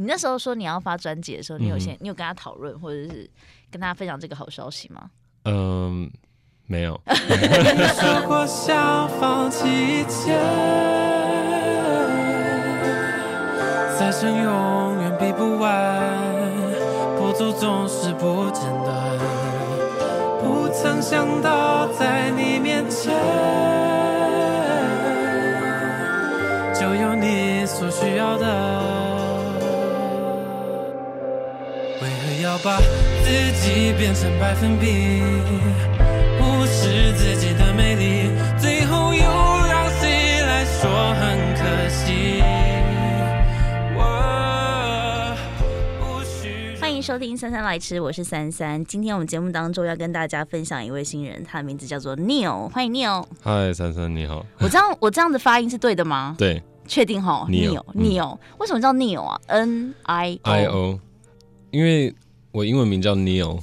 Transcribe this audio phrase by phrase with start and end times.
[0.00, 3.28] 你那时候说你要发专辑的时候，你有先、嗯、你有跟他讨论，或者是
[3.68, 5.10] 跟大家分享这个好消息吗？
[5.44, 6.08] 嗯，
[6.66, 7.00] 没有。
[7.04, 10.38] 说过想放弃一切
[13.98, 16.08] 再生永远比不完，
[17.18, 19.18] 不足总是不简单。
[20.40, 23.12] 不曾想到在你面前，
[32.58, 32.80] 要把
[33.22, 35.22] 自己变成百分比，
[36.40, 42.42] 忽视自己的美丽，最后又让谁来说很可惜？
[47.00, 48.84] 收听三三来吃，我是三三。
[48.84, 53.24] 今天我们节目当中要跟大家分享一位新人，他的名字叫做 Neil，欢迎 Neil。
[53.40, 54.44] 嗨，三三你好。
[54.58, 56.34] 我这样我这样的发音是对的吗？
[56.36, 57.46] 对，确定哈。
[57.48, 60.98] Neil，Neil，为什么叫 Neil 啊？N I I O，
[61.70, 62.14] 因为
[62.58, 63.60] 我英文名叫 Neil，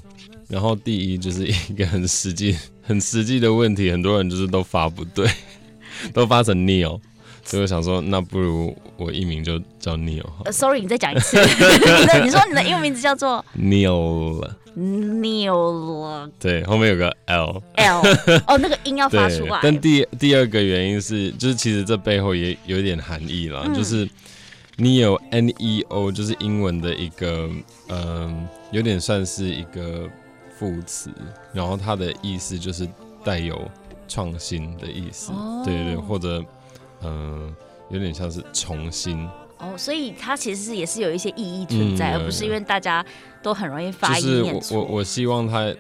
[0.48, 5.30] 然后第一就是一个很实际、 很实际的问题，很多人就是都发不对，
[6.14, 7.02] 都发成 Neil。
[7.44, 10.24] 所以我想说，那不如我艺名就叫 Neil。
[10.46, 11.38] Uh, sorry，你再讲一次。
[12.24, 14.50] 你说你的英文名字叫做 Neil。
[14.78, 16.32] Neil。
[16.40, 17.62] 对，后面有个 L。
[17.76, 18.02] L。
[18.48, 19.60] 哦，那个音要发出来。
[19.62, 24.10] 但第第二个原因是，就是其实这背后也有一点含义啦，嗯、就是
[24.78, 27.50] Neo N E O 就是英文的一个，
[27.90, 30.10] 嗯，有点算是一个
[30.58, 31.10] 副词，
[31.54, 32.88] 然后它的意思就是
[33.24, 33.70] 带有
[34.08, 35.32] 创新的意思。
[35.32, 36.44] 哦、对对对，或者。
[37.08, 37.54] 嗯，
[37.90, 43.06] 有点像是重新哦，所以它其实是也是有一些意义存在，嗯、而不是因为大家
[43.44, 44.80] 都很容易发音念错。
[44.80, 45.72] 我我我希望它，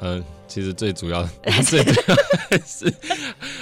[0.00, 0.22] 嗯。
[0.50, 1.22] 其实最主要，
[1.64, 2.16] 最主要
[2.50, 2.94] 还是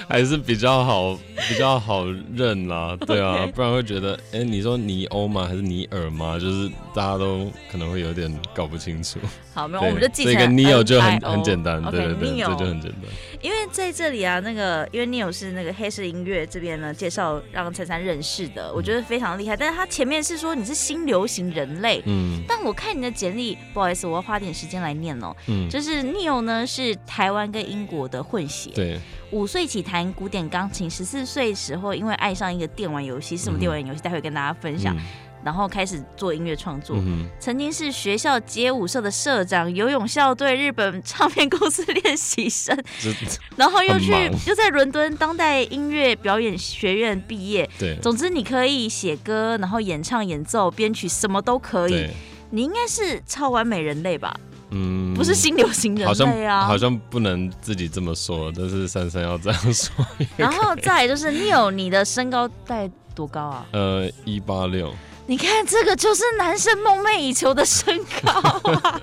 [0.09, 1.15] 还是比较好，
[1.49, 5.47] 比较好认啦，对啊.不然会觉得，哎、欸，你说尼欧吗？
[5.47, 6.39] 还是尼尔吗？
[6.41, 9.19] 就是大家都可能会有点搞不清楚。
[9.59, 10.33] 好，没有，我们就记成。
[10.33, 13.03] 这个 Neo 就很很简单，对对对，Neo, 这就很简单。
[13.41, 19.57] 因为在这里啊，那个因为 Neo 是那个黑色音乐这边呢介绍让姗姗认识的，我觉得非常厉害。
[19.57, 26.65] 但是他前面是说你是新流行人类，嗯，但我看你的简历，不好意思，我要花点时间来念哦，嗯，就是 Neo 呢。
[26.69, 28.71] 是台湾跟英国的混血。
[28.75, 34.01] 对，五岁起弹古典钢琴，十四岁时候因为爱上一个电玩游戏，是什么电玩游戏？
[34.03, 34.95] 待会跟大家分享。
[34.95, 35.01] 嗯、
[35.45, 36.97] 然后开始做音乐创作。
[36.99, 42.77] 嗯、曾经是学校街舞社的社长，游泳校队，日本唱片公司练习生。
[43.57, 44.13] 然后又去
[44.47, 47.69] 又在伦敦当代音乐表演学院毕业。
[47.79, 51.93] 对，总之你可以写歌，然后演唱、演奏、编曲，什么都可以。
[51.93, 52.11] 对
[52.51, 54.35] 你应该是超完美人类吧？
[54.71, 59.95] 嗯，不是新流行人类啊，好像，好像不能自己这么说，但是珊珊要这样说。
[60.37, 63.67] 然后再来就是 Neil，你的身高大概多高啊？
[63.73, 64.95] 呃，一八六。
[65.29, 68.33] 你看这个就是男生梦寐以求的身高
[68.81, 69.01] 啊！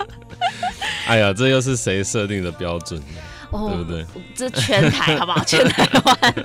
[1.08, 3.22] 哎呀，这又是谁设定的标准呢？
[3.52, 4.06] 哦，对不对？
[4.36, 5.44] 这全台好不好？
[5.46, 6.36] 全台湾，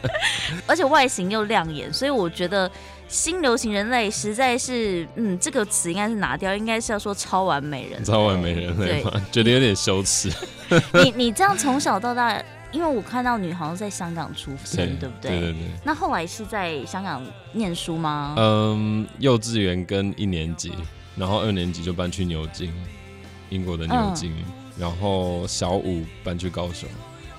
[0.67, 2.71] 而且外形又亮眼，所以我觉得。
[3.13, 8.05] 新流行人类实在是，嗯，这个词应该是拿掉，应该是要说超完美人。
[8.05, 9.11] 超完美人类吗？
[9.33, 10.31] 觉得有点羞耻。
[10.93, 12.41] 你你这样从小到大，
[12.73, 15.31] 因为我看到你好像在香港出生，对，对不对？
[15.31, 15.61] 对对对。
[15.85, 17.23] 那后来是在香港
[17.53, 18.35] 念书吗？
[18.39, 20.73] 嗯，幼稚园跟一年级，
[21.17, 22.73] 然后二年级就搬去牛津，
[23.49, 24.45] 英国的牛津，嗯、
[24.79, 26.89] 然后小五搬去高雄。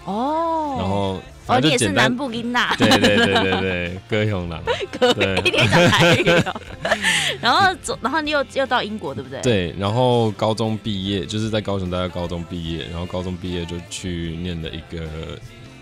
[0.05, 0.75] 哦。
[0.79, 1.21] 然后。
[1.47, 2.73] 哦，你也是南部音呐？
[2.77, 4.61] 对对对对对，高雄人。
[4.97, 6.61] 可以， 一天讲台语哦。
[7.41, 9.41] 然后走，然后你又又到英国，对不对？
[9.41, 15.03] 对，然后高中毕业，就是在高雄待到高中毕业，然后高中毕业就去念了一个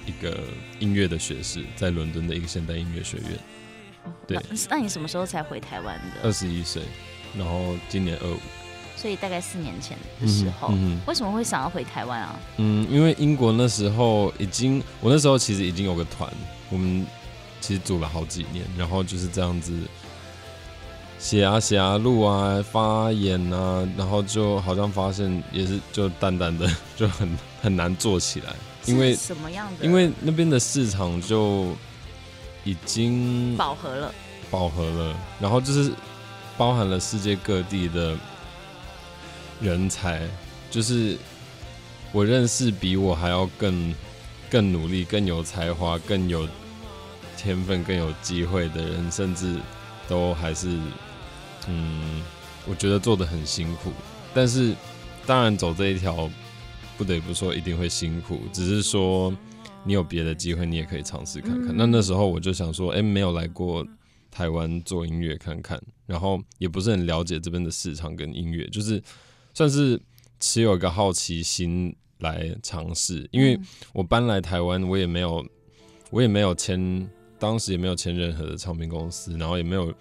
[0.07, 0.39] 一个
[0.79, 3.27] 音乐的学士，在伦敦的一个现代音乐学院。
[4.25, 6.27] 对，那，那你什么时候才回台湾的？
[6.27, 6.81] 二十一岁，
[7.37, 8.39] 然后今年二五。
[8.99, 12.37] 所以大概四年前的时候，嗯嗯、为什么会想要回台湾啊？
[12.57, 16.29] 嗯，因为英国那时候已经，我那时候其实已经有个团，
[16.69, 17.07] 我们
[17.61, 19.73] 其实组了好几年，然后就是这样子
[21.17, 28.53] 写啊写啊录啊发言啊，然后就好像发现也是就淡淡的 就很很难做起来，
[28.85, 29.85] 因为什么样的？
[29.85, 31.73] 因为那边的市场就
[32.65, 34.13] 已经饱和了，
[34.51, 35.89] 饱和了，然后就是
[36.57, 38.17] 包含了世界各地的。
[39.59, 40.27] 人才
[40.71, 41.17] 就是
[42.11, 43.93] 我认识比我还要更
[44.49, 46.47] 更努力、更有才华、更有
[47.37, 49.57] 天分、更有机会的人，甚至
[50.07, 50.79] 都还是
[51.67, 52.21] 嗯，
[52.67, 53.91] 我觉得做的很辛苦。
[54.33, 54.73] 但是
[55.25, 56.29] 当然走这一条，
[56.97, 58.41] 不得不说一定会辛苦。
[58.51, 59.35] 只是说
[59.83, 61.69] 你有别的机会，你也可以尝试看看。
[61.69, 63.85] 嗯、那那时候我就想说，哎、欸，没有来过
[64.31, 69.01] 台湾做音乐看看，然后也不是很了解这边的市场跟音乐，就是
[69.59, 70.01] 算是
[70.39, 73.27] 持有一个好奇心来尝试。
[73.29, 73.59] 因为
[73.93, 75.45] 我搬来台湾，我也没有，
[76.11, 77.05] 我也没有签，
[77.37, 79.93] 当时也没有签任何的唱片公司，然后也没有。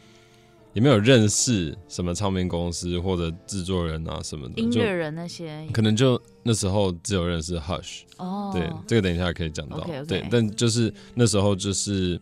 [0.75, 8.03] 也没有认识什么唱片公司或者制作人啊什么的，音乐人那些，可能就那时候只有认识 Hush。
[8.19, 9.79] 哦，对，这个等一下可以讲到。
[9.79, 10.07] Okay, okay.
[10.07, 12.21] 对，但就是那时候就是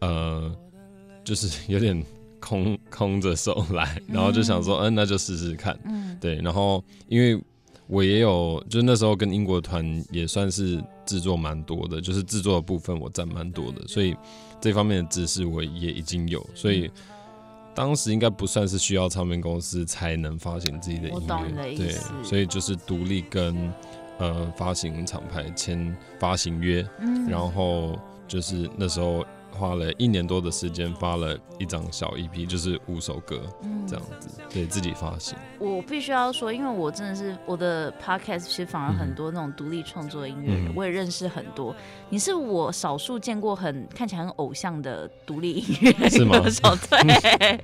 [0.00, 0.54] 呃，
[1.24, 2.04] 就是有点
[2.40, 5.78] 空空着手来，然后就想说，嗯、呃，那就试试看。
[5.84, 7.40] 嗯，对，然后因为
[7.86, 14.16] 我也有，就那时候跟英国团也算是制作蛮多的，就是制作的部分我占蛮多的，所以
[14.60, 16.90] 这方面的知识我也已经有，所以。
[17.74, 21.92] 当时应该不算是需要唱片公司才能发行自己的音乐，对，
[22.24, 23.72] 所以就是独立跟
[24.18, 27.96] 呃发行厂牌签发行约，嗯，然后
[28.26, 29.24] 就是那时候。
[29.58, 35.36] 花了一年多的时间，发了一张小 EP，就是五首歌，嗯、这样子，对自己发行。
[35.58, 41.74] 我必须要说，因为我真的是我的 podcast 其实反而很多那种独立创作的音乐人，嗯、我也认识很多。
[42.08, 47.60] 你是我少数见过很看起来很偶像的独立音乐 歌手，对。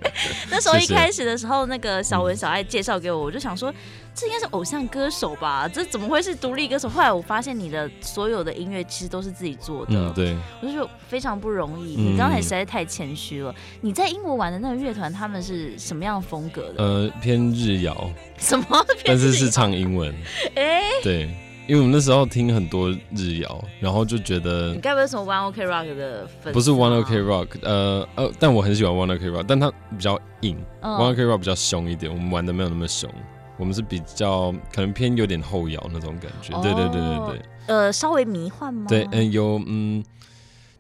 [0.50, 3.73] 那时候一开始的时候，那个小文小爱介绍给我，我就想说。
[4.17, 5.67] 这应该是偶像歌手吧？
[5.67, 6.88] 这怎么会是独立歌手？
[6.88, 11.83] 后来我发现你的所有的音乐其实都是自己做的，嗯、对，我就说非常不容易。
[11.84, 13.54] 嗯、你刚才实在太谦虚了。
[13.81, 16.82] 你在英国玩的那个乐团，他们是什么样的风格的？
[16.82, 18.10] 呃，偏日谣。
[18.38, 18.66] 什么？
[19.04, 20.14] 但是是唱英文。
[20.56, 21.22] 哎、欸，对，
[21.69, 26.52] 因为我们那时候听很多日谣，然后就觉得你该不会是什么 One Ok Rock 的粉丝？
[26.52, 33.10] 不是 One Ok Rock，呃呃，但我很喜欢 One Ok Rock，但它比较硬、嗯、，One Ok Rock 比较凶一点，我们玩的没有那么凶。
[33.56, 37.42] 我们是比较可能偏有点后摇那种感觉，对、oh, 对对对对。
[37.69, 38.86] 呃，稍微迷幻吗？
[38.88, 40.02] 对，嗯，有嗯，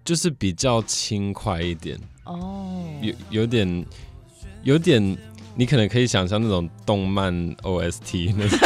[0.04, 1.98] 就是比较轻快一点。
[2.24, 2.32] 哦。
[2.32, 3.04] Oh.
[3.04, 3.86] 有有点
[4.62, 5.16] 有点，
[5.54, 8.58] 你可能可以想象那种动漫 OST 那种，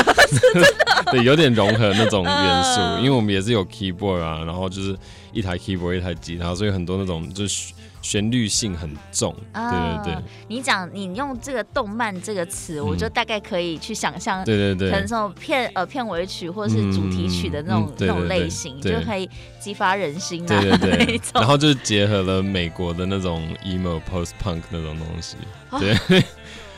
[1.12, 2.80] 对，有点融合那种元素。
[2.80, 2.98] Uh.
[2.98, 4.96] 因为我们也是有 keyboard 啊，然后就是
[5.32, 7.72] 一台 keyboard 一台吉他，所以很多那种就是。
[8.00, 10.22] 旋律性很重，对对对。
[10.46, 19.28] 你讲你用这个动漫这个词，我就大概可以去想象，对对对，可能这种片呃片尾曲或者是主题曲的那种那种类型，就可以
[19.60, 21.20] 激发人心啊，对对对。
[21.34, 25.36] 然后就结合了美国的那种 emo post punk 那种东西，
[25.78, 26.22] 对。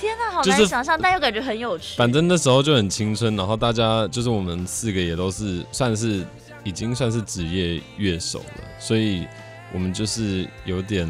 [0.00, 1.99] 天哪，好难想象，但又感觉很有趣。
[1.99, 6.25] 反正那时候就很青春，然后大家就是我们四个也都是算是
[6.64, 9.26] 已经算是职业乐手了，所以。
[9.72, 11.08] 我们就是有点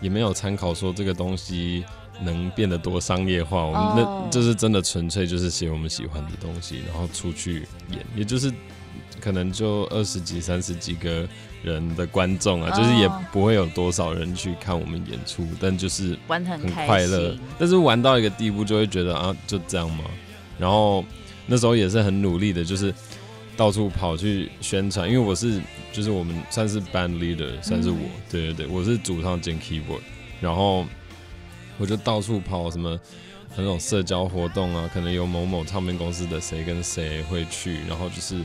[0.00, 1.84] 也没有参考说这个东西
[2.22, 8.52] 能变得多商业化，我们那就是真的纯粹就是写我们喜欢的东西，然后出去演，也就是
[9.20, 11.26] 可能就二十几、三十几个
[11.62, 20.04] 人的观众啊，就是也不会有多少人去看我们演出，但就是玩很快乐，但是玩到一个地步就会觉得啊，就这样嘛。
[20.58, 21.04] 然后
[21.46, 22.94] 那时候也是很努力的，就是。
[23.56, 25.60] 到处跑去宣传，因为我是
[25.92, 30.00] 就是我们算是 band leader，算是我，嗯、对对对，我是主唱兼 keyboard，
[30.40, 30.86] 然后
[31.78, 32.98] 我就到处跑，什么
[33.54, 38.42] 那种社交活动啊，可能有某某唱片公司的谁跟谁会去，然后就是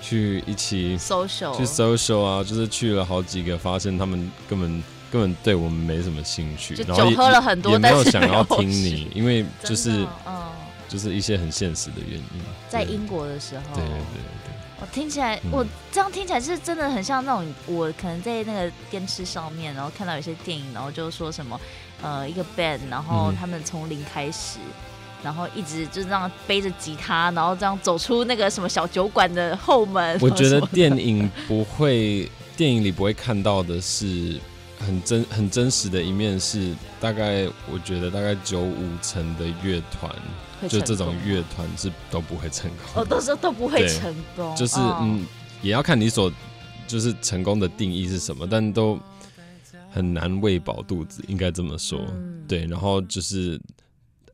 [0.00, 4.82] 去一起 social 去 social 啊，就是去了好几个，发现他们根本
[5.12, 10.04] 根本对我们没什么兴趣，然后喝了很多，也没有想要听你，因为就是。
[10.92, 14.20] 就是一些很现实的原因，在英国的时候，对对对。
[14.44, 21.58] 对，我听起来，嗯、我这样听起来是真的很像那种，我可能在那个电视上面，然后看到有些电影，然后就说什么，
[22.02, 30.18] 呃，一个 band，然后他们从零开始，嗯、然后一直就这样背着吉他，然后这样走出那个什么小酒馆的后门。
[30.20, 34.38] 我觉得 电影不会，电影里不会看到的是。
[34.84, 40.12] 很真很真实的一面是，大概我觉得大概九五成的乐团，
[40.68, 43.02] 就这种乐团是都不会成功。
[43.02, 44.54] 哦，都是都不会成功。
[44.56, 45.26] 就是嗯，
[45.62, 46.32] 也要看你所
[46.86, 48.98] 就是成功的定义是什么，但都
[49.90, 52.04] 很难喂饱肚子，应该这么说。
[52.10, 53.60] 嗯、对，然后就是。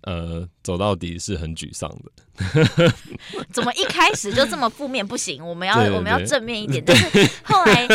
[0.03, 2.13] 呃，走到底是很沮丧的。
[3.53, 5.05] 怎么一开始就这么负面？
[5.05, 6.81] 不行，我们要我们要正面一点。
[6.87, 7.87] 但是后来，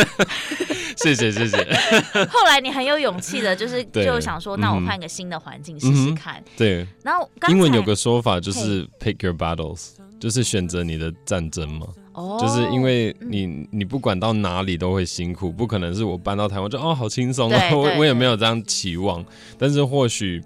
[0.98, 1.56] 谢谢谢谢。
[2.28, 6.44] 后来你很有勇气的，就是就想说，那我换个新的环境试试看。
[6.58, 6.86] 对。
[7.02, 11.86] 然后英文有个说法就是 pick your battles，就是选择你的战争嘛。
[12.12, 12.36] 哦。
[12.38, 19.24] 就是因为你你不管到哪里都会辛苦，不可能是我搬到台湾就哦好轻松啊，我我也没有这样期望。
[19.58, 20.44] 但是或许。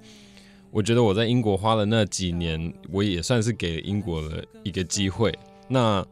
[0.71, 5.37] 我觉得我在英国花了那几年，我也算是给英国了一个机会。
[5.67, 6.05] 那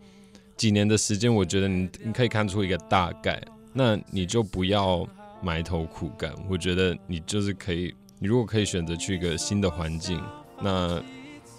[0.57, 3.41] 几年的时间，我觉得你你可以看出一个大概，
[3.73, 5.07] 那你就不要
[5.43, 6.33] 埋头苦干。
[6.49, 10.21] 我觉得你就是可以，你如果可以选择去一个新的环境，
[10.63, 11.03] 那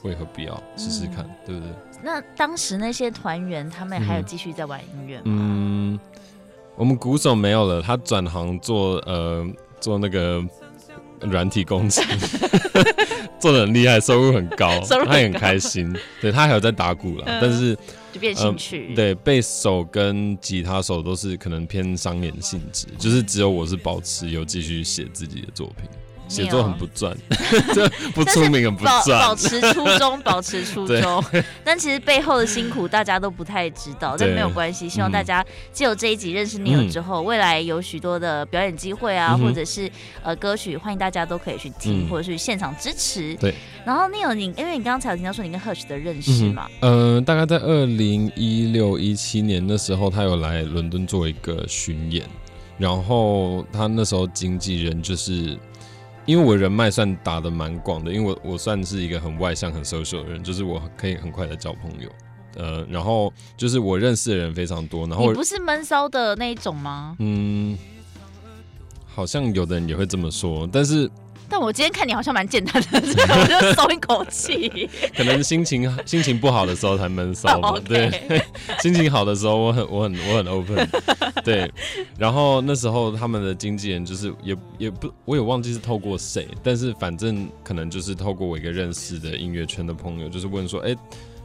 [0.03, 1.71] 为何不要试试看，嗯、对不对？
[2.03, 5.23] 那当时那些团员他们还有继续在玩音乐吗？
[5.25, 5.99] 嗯，
[6.75, 9.45] 我们鼓手没有了，他转行做呃
[9.79, 10.43] 做那个
[11.21, 12.03] 软体工程，
[13.39, 15.93] 做的很厉害，收入很高， 很高，他也很开心。
[16.21, 17.77] 对，他还有在打鼓了，嗯、但是
[18.13, 18.87] 就变兴趣。
[18.89, 25.85] 呃、对，贝手跟吉他手都是可能偏商业性质，就是只有我是保持有继续写自己的作品。
[26.27, 27.15] 写作很不赚，
[27.73, 29.19] 这不出名很不赚。
[29.21, 31.23] 保持初衷， 保持初衷。
[31.63, 34.89] 但其实背后的辛苦大家都不太知道，但没有关系。
[34.89, 39.89] 希望大家借由这一集认识 Neil 之后，未来有许多的表演机会啊，或者是
[40.21, 43.33] 呃歌曲，欢迎大家都可以去听，或者是现场支持。
[43.35, 43.53] 对。
[43.85, 46.67] 然后 Neil，你因为你刚刚才有听到说你跟 Hush 的认识嘛？
[46.81, 52.25] 嗯，大概在二零一六一七年的时候，他有来伦敦做一个巡演，
[52.77, 55.57] 然后他那时候经纪人就是。
[56.27, 62.09] 因为我人脉算打得蛮广的，因为我我算是一个很外向、很 social 的人，就是我可以很快的交朋友，
[62.57, 65.07] 呃，然后就是我认识的人非常多。
[65.07, 67.15] 然后你不是闷骚的那一种吗？
[67.19, 67.77] 嗯，
[69.07, 71.09] 好像有的人也会这么说，但是。
[71.49, 74.89] 但我今天看你好像蛮简单的，所以我就松一口气。
[75.15, 77.73] 可能心情心情不好的时候才闷骚吧。
[77.87, 78.11] 对，
[78.79, 80.87] 心情好的时候我很我很我很 open。
[81.43, 81.71] 对，
[82.17, 90.95] 然后那时候他们的经纪人就是也也不我也忘记是透过谁，但是反正可能就是透过我一个认识的音乐圈的朋友，就是问说，哎，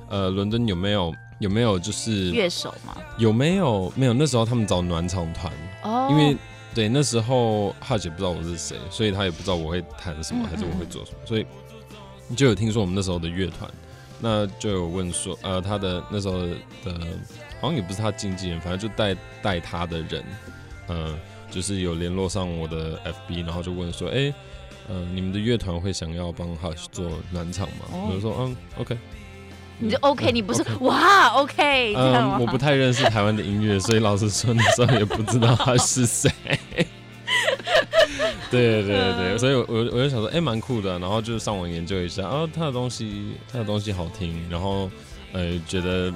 [0.08, 2.96] 呃，伦敦有没有有没有就是乐手吗？
[3.18, 4.12] 有没有没有？
[4.12, 6.36] 那时候他们找暖场团哦，因为。
[6.74, 11.46] 对，那时候哈姐不知道我是谁，所以她也不知道我会弹什么，还是我会做什么，所以
[12.34, 13.70] 就有听说我们那时候的乐团，
[14.20, 16.38] 那就有问说，呃，他的那时候
[16.84, 16.98] 的
[17.60, 20.24] 好像也不是他经纪人，反正就带带他的人，
[20.88, 21.18] 嗯、呃，
[21.50, 22.98] 就是有联络上我的
[23.28, 24.32] FB，然后就问说，哎，
[24.88, 27.84] 呃，你们的乐团会想要帮哈做暖场吗？
[28.08, 28.96] 我就说，嗯，OK。
[29.78, 31.94] 你就 OK，你不是哇 OK？
[31.96, 36.30] 嗯，我不太认识台湾的音乐，所以老实说那时候也不知道他是谁。
[38.50, 44.90] 对对对对，所以我我我就想说，哎，蛮酷的，然后就上网研究一下，啊，他的东西他的东西好听，然后
[45.32, 46.12] 呃觉得。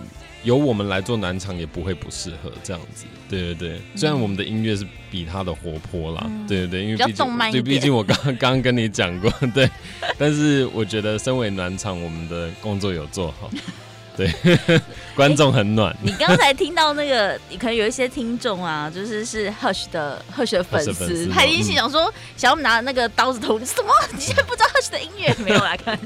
[0.47, 3.81] 由我们来做暖场也不会不适合这样子，对对对。
[3.97, 9.69] 虽然我们的音乐是比他的活泼啦，嗯、对对对，因为毕竟对，毕竟我刚刚跟你讲过，对。
[10.17, 13.50] 但是我觉得身为暖场，我们的工作有做好，
[14.17, 14.33] 对，
[15.17, 15.93] 观众很暖。
[15.93, 23.91] 欸、你刚才听到那个，可能有一些听众啊，就是是 Hush 的 Hush 的粉丝，他一定心想说，想要拿那个刀子捅你什么？
[24.15, 25.99] 你现在不知道 Hush 的音乐没有 来看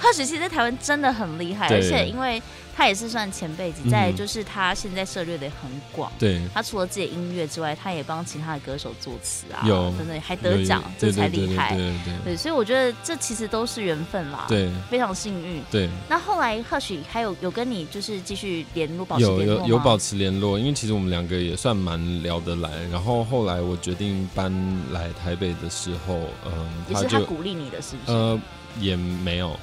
[0.00, 2.40] ，Hush 其实在台湾真的很厉害，而且因为。
[2.74, 6.10] 他也是算前辈子，再就是他现在涉猎的很广。
[6.18, 11.74] 对，他除了自己的音乐之外，他也帮其他的歌手作词啊，有真的还得奖，这才厉害。
[11.74, 14.46] 对对对，所以我觉得这其实都是缘分啦。
[14.48, 15.62] 对，非常幸运。
[15.70, 15.88] 对。
[16.08, 22.70] 那后来或许还有有跟你就是继续联络，保持联络有有有保持联络，因为其实我们两个也算蛮聊得来。
[22.90, 24.52] 然后后来我决定搬
[24.92, 28.12] 来台北的时候，嗯，也是他鼓励你的，是不是？
[28.12, 28.40] 呃，
[28.80, 29.58] 也没有。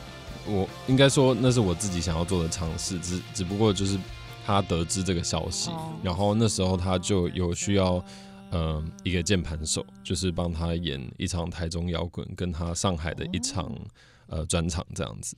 [0.50, 3.98] 我应该说那是我自己想要做的尝试，只只不过就是
[4.46, 8.04] 他得知这个消息，哦、然后那时候他就有需要，
[8.50, 15.38] 呃，一个键盘手，就是帮他演一场台中摇滚，跟他上海的一场、哦、呃专场这样子，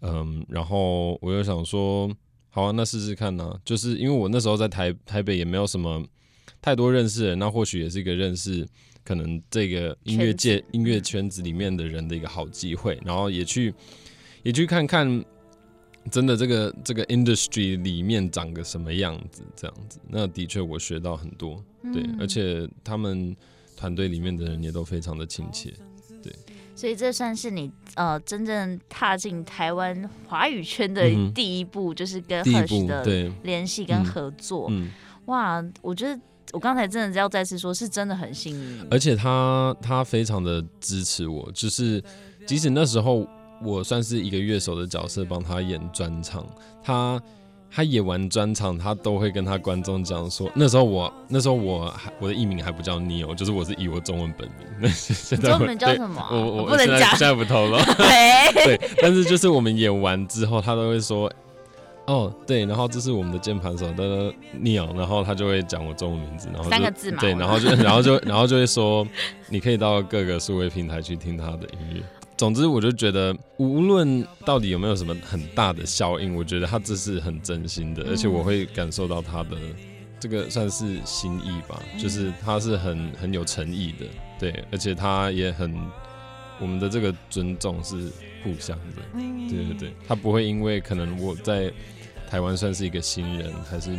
[0.00, 2.10] 嗯，然后我又想说，
[2.50, 6.04] 好啊，那试试看呢、啊，就是因为我那时候在台台北也没有什么
[6.60, 8.66] 太多认识的人，那或许也是一个认识
[9.04, 13.72] 可能这个音乐界音乐圈子里面的人的一个好机会，然后也去。
[14.46, 15.24] 也去看看，
[16.08, 21.60] 真的这个这个 industry 里面长个什么样子，这样子，那的确我学到很多，
[21.92, 23.36] 对，嗯、而且他们
[23.76, 25.74] 团队里面的人也都非常的亲切，
[26.22, 26.32] 对，
[26.76, 31.02] 所以这算是你呃真正踏进台湾华语圈的
[31.34, 34.86] 第一步，嗯、就是跟 Hush 的联系跟合作，嗯。
[34.86, 34.90] 嗯、
[35.24, 36.16] 哇，我觉得
[36.52, 42.00] 我刚才真的要再次说，是真的很幸运，而且他他非常的支持我，就是
[42.46, 43.28] 即使那时候。
[43.62, 46.46] 我算是一个乐手的角色，帮他演专场。
[46.82, 47.20] 他
[47.68, 54.66] 他演完专场，他都会跟他观众讲说，那时候我那时候我还我的艺名还不叫 Neil，就是我是以我中文本名。
[54.80, 56.24] 那 现在中文叫什么？
[56.30, 57.76] 我我，我不能讲，现在不透露。
[58.64, 61.30] 对，但是就是我们演完之后，他都会说，
[62.06, 67.18] 哦，对，然后这是我们的键盘手的 Neil，然后他就会讲我中文名字，然后三个字嘛。
[67.20, 69.06] 对，然后就然后就然后就会说，
[69.48, 72.02] 你可以到各个数位平台去听他的音乐。
[72.36, 79.56] 总之，我就觉得，无论到底有没有什么很大的效应，我觉得他这是很真心的，而且我会感受到他的
[80.20, 84.06] 这这个算是心意吧，就是他是很很有诚意的，
[84.40, 85.72] 对，而且他也很
[86.60, 88.10] 我们的这个尊重是
[88.42, 89.02] 互相的，
[89.48, 91.72] 对对对，他不会因为可能我在
[92.28, 93.96] 台湾算是一个新人，还是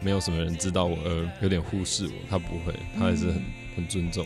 [0.00, 3.42] 没有什么人知道我而有点忽视我，他不会，他还是很
[3.74, 4.24] 很尊重。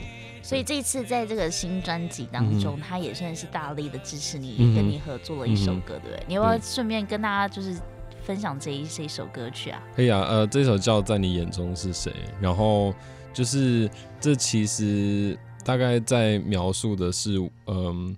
[0.48, 6.22] 所以这一次在这个新专辑当中，嗯、他也算是大力的支持你，跟你合作了一首歌，嗯、对不对？
[6.26, 7.76] 你要不要顺便跟大家就是
[8.22, 9.82] 分享这一这一首歌曲啊？
[9.94, 12.94] 可以啊，呃，这首叫《在你眼中是谁》，然后
[13.30, 18.16] 就是这其实大概在描述的是，嗯、呃，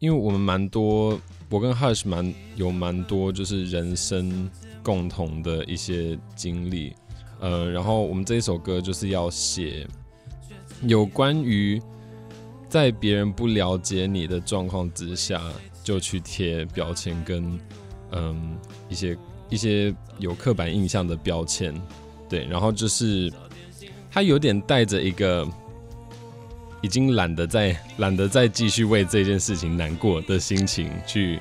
[0.00, 1.18] 因为我们蛮多，
[1.48, 4.50] 我跟 Hush 蛮有蛮多就是人生
[4.82, 6.94] 共同的一些经历，
[7.40, 9.88] 呃，然后我们这一首歌就是要写。
[10.82, 11.80] 有关于
[12.68, 15.42] 在别人不了解你的状况之下，
[15.82, 17.60] 就去贴标签跟
[18.12, 18.56] 嗯
[18.88, 19.18] 一些
[19.48, 21.74] 一些有刻板印象的标签，
[22.28, 23.30] 对，然后就是
[24.10, 25.46] 他有点带着一个
[26.80, 31.40] 已经懒得再懒得再继续为这件事情难过的心情去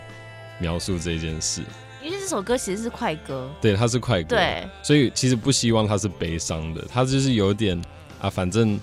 [0.59, 1.61] 描述这件事。
[2.03, 7.79] 因为这首歌其实是快歌，对，它是快歌，对，所以其实不希望它是悲伤的，它就是有点
[8.19, 8.77] 啊，反正。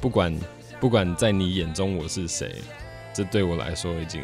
[0.00, 0.34] 不管
[0.80, 2.54] 不管在你眼中我是谁，
[3.12, 4.22] 这对我来说已经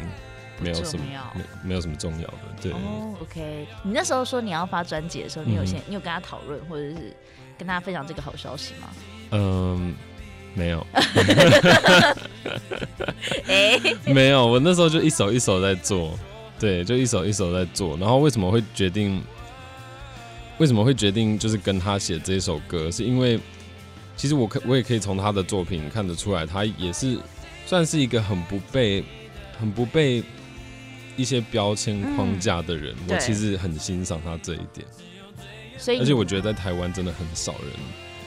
[0.59, 1.05] 没有什么
[1.35, 2.33] 没没有什么重要的。
[2.61, 3.67] 对哦，OK。
[3.83, 7.15] 你那时候说你要发专辑的时候，你有先、嗯、你有跟他讨论，或者是
[7.59, 8.89] 跟他分享这个好消息吗？
[9.31, 9.93] 嗯，
[10.55, 10.85] 没有。
[13.47, 13.79] 哎，
[14.11, 14.47] 没有。
[14.47, 16.17] 我那时候就一首一首在做，
[16.59, 17.95] 对，就一首一首在做。
[17.97, 19.23] 然后为什么会决定？
[20.57, 22.89] 为什么会决定就是跟他写这首歌？
[22.89, 23.39] 是因为。
[24.17, 27.17] 其实我可我也可以从他的作品看得出来，他也是
[27.67, 29.03] 算是一个很不被
[29.59, 30.23] 很不被
[31.15, 32.95] 一些标签框架的人。
[33.07, 34.85] 嗯、我其实很欣赏他这一点。
[35.77, 37.71] 所以，而且我觉得在台湾真的很少人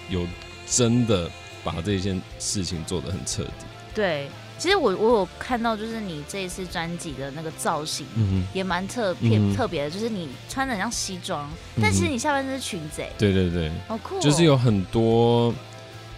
[0.08, 0.24] 有
[0.64, 1.28] 真的
[1.64, 3.66] 把这件事情做得很彻底。
[3.92, 8.06] 对，其实我我有看到，就是你这一次专辑的那个造型，
[8.54, 13.02] 也蛮特别、嗯、特别的，就是你穿的像西装，嗯、但其实你下半身是裙子。
[13.18, 15.52] 对对对，好酷、哦，就是有很多。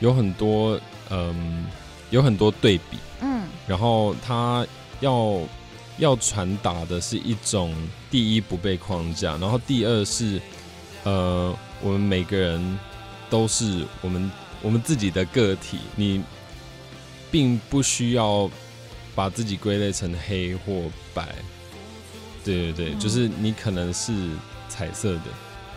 [0.02, 0.78] 有很多，
[1.10, 1.64] 嗯，
[2.10, 4.66] 有很多对比，嗯，然后他
[4.98, 5.38] 要
[5.98, 7.72] 要传达的是一种
[8.10, 10.40] 第一不被框架，然后第二是，
[11.04, 12.78] 呃，我们每个人
[13.30, 14.28] 都是我们
[14.60, 16.20] 我们自己的个体，你
[17.30, 18.50] 并不需要
[19.14, 21.28] 把自己归类成黑或白，
[22.44, 24.12] 对对对，嗯，就是你可能是
[24.68, 25.30] 彩色的，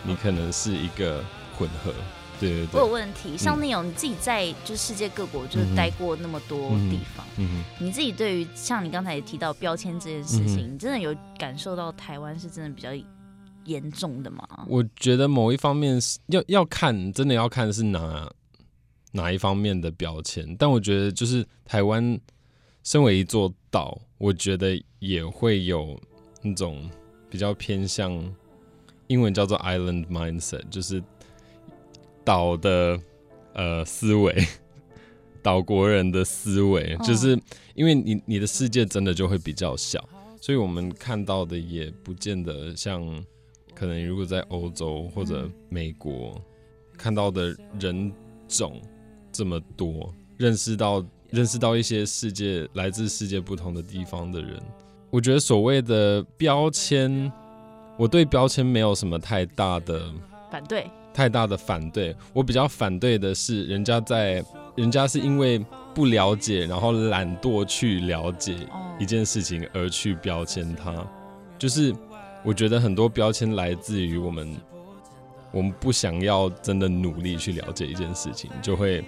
[0.03, 1.23] 你可能是一个
[1.55, 1.93] 混合。
[2.39, 12.89] 对对对，我有问题，像那种你自己在就是世界各国就是待过那么多地方，嗯嗯、你自己对于像你刚才也提到标签这件事情，嗯、你真的有感受到台湾是真的比较
[13.65, 14.47] 严重的吗？
[14.67, 18.31] 我觉得某一方面是要要看，真的要看是哪
[19.11, 22.19] 哪一方面的标签，但我觉得就是台湾
[22.83, 25.99] 身为一座岛，我觉得也会有
[26.41, 26.89] 那种
[27.29, 28.11] 比较偏向
[29.07, 31.03] 英文叫做 island mindset，就是。
[32.25, 32.99] 岛的
[33.53, 34.35] 呃思维，
[35.41, 37.39] 岛国人的思维，就是
[37.75, 40.03] 因为你你的世界真的就会比较小，
[40.41, 43.23] 所以我们看到的也不见得像
[43.73, 46.41] 可能如果在欧洲或者美国
[46.97, 48.11] 看到的人
[48.47, 48.81] 种
[49.31, 54.59] 这么多，认识到认识到一些世界来自世界不同的地方的人，
[55.09, 57.31] 我觉得所谓的标签，
[57.97, 60.11] 我对标签没有什么太大的
[60.49, 60.89] 反对。
[61.15, 64.43] 太大的反对，我比较反对的是，人家在，
[64.75, 68.57] 人家是因为不了解，然后懒惰去了解
[68.99, 70.93] 一件事情而去标签它。
[71.57, 71.95] 就是
[72.43, 74.53] 我觉得很多标签来自于我们，
[75.53, 79.01] 我们不想要真的努力去了解一件事情，就会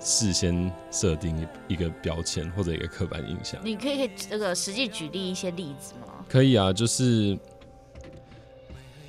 [0.00, 3.60] 事先设定一个标签或者一个刻板印象。
[3.62, 6.14] 你可以这个实际举例一些例子吗？
[6.28, 7.38] 可以啊，就是。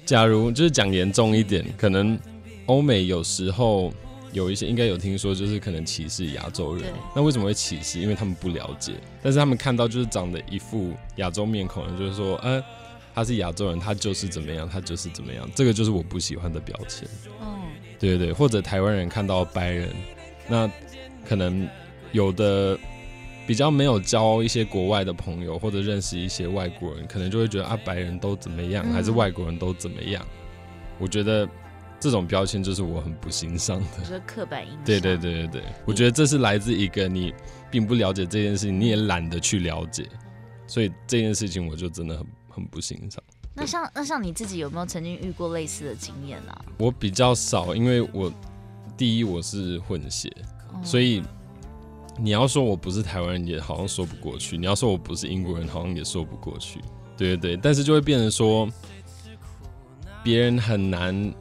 [0.10, 2.18] 假如就是讲严重一点，可能
[2.66, 3.94] 欧美有时候
[4.32, 6.92] 有一些应该有听说，就是可能歧视亚洲人。
[7.16, 8.00] 那为什么会歧视？
[8.00, 12.66] 因为他们不了解，但是他们看到就是长得一副亚洲面孔，就是说，呃、啊，
[13.14, 15.48] 他是亚洲人，他就是怎么样，他就是怎么样。
[15.54, 17.08] 这个就是我不喜欢的标签。
[17.40, 17.60] 哦，
[18.00, 19.90] 对对对，或者台湾人看到白人，
[20.48, 20.68] 那
[21.24, 21.70] 可能
[22.14, 22.76] 有的。
[23.50, 30.24] 比较没有交一些国外的朋友，或者认识一些外国人，可能就会觉得啊，白人都怎么样，还是外国人都怎么样？
[31.00, 31.50] 我觉得
[32.00, 33.88] 这种标签就是我很不欣赏的。
[34.02, 34.84] 就是刻板印象。
[34.86, 37.34] 对对对对对，我觉得这是来自一个你
[37.72, 40.08] 并不了解这件事情，你也懒得去了解，
[40.68, 43.20] 所以这件事情我就真的很很不欣赏。
[43.56, 46.66] 那像那像你自己有没有曾经遇过类似的经验啊？
[46.78, 48.32] 我比较少，因为我
[48.96, 50.32] 第一我是混血，
[50.84, 51.24] 所以
[52.18, 56.80] 你要说我不是台湾人，也好像说不过去；你要说我不是英国人，好像也说不过去。
[57.18, 58.68] 对对对，但是就会变成说，
[60.24, 61.34] 别人很难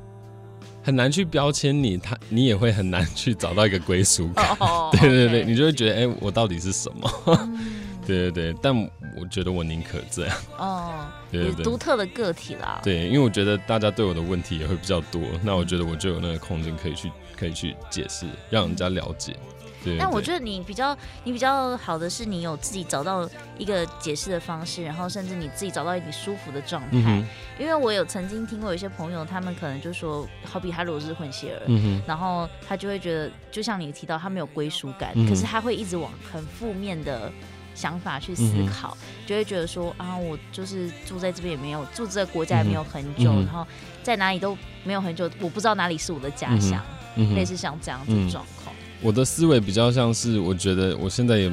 [0.83, 4.57] 很难去标签你，他你也会很难去找到一个归属感。
[4.59, 7.11] Oh, 对对对.你就会觉得，哎、欸，我到底是什么？
[8.07, 8.75] 对对对，但
[9.21, 10.37] 我觉得我宁可这样。
[10.57, 12.81] 哦，对对，独特的个体啦。
[12.83, 19.37] 对，因为我觉得大家对我的问题也会比较多，那我觉得我就有那个空间可以去可以去解释，让人家了解。
[19.85, 26.89] 对，但我觉得你比较你比较好的是，你有自己找到一个解释的方式，然后甚至你自己找到一个舒服的状态。
[26.93, 27.27] 嗯。
[27.59, 37.31] 因为我有曾经听过有些朋友，他们可能就说，好比他如果是混血儿，嗯，然后他就会觉得，就像你提到，他没有归属感，嗯，可是他会一直往很负面的。
[37.75, 43.65] 想法去思考，嗯、就会觉得说啊，我就是住在这边也没有住这个国家也没有很久，嗯、然后
[44.03, 48.75] 在哪里都没有很久，我不知道哪里是我的家乡，嗯、类似像这样子的状况。
[49.01, 51.51] 我的思维比较像是，我觉得我现在也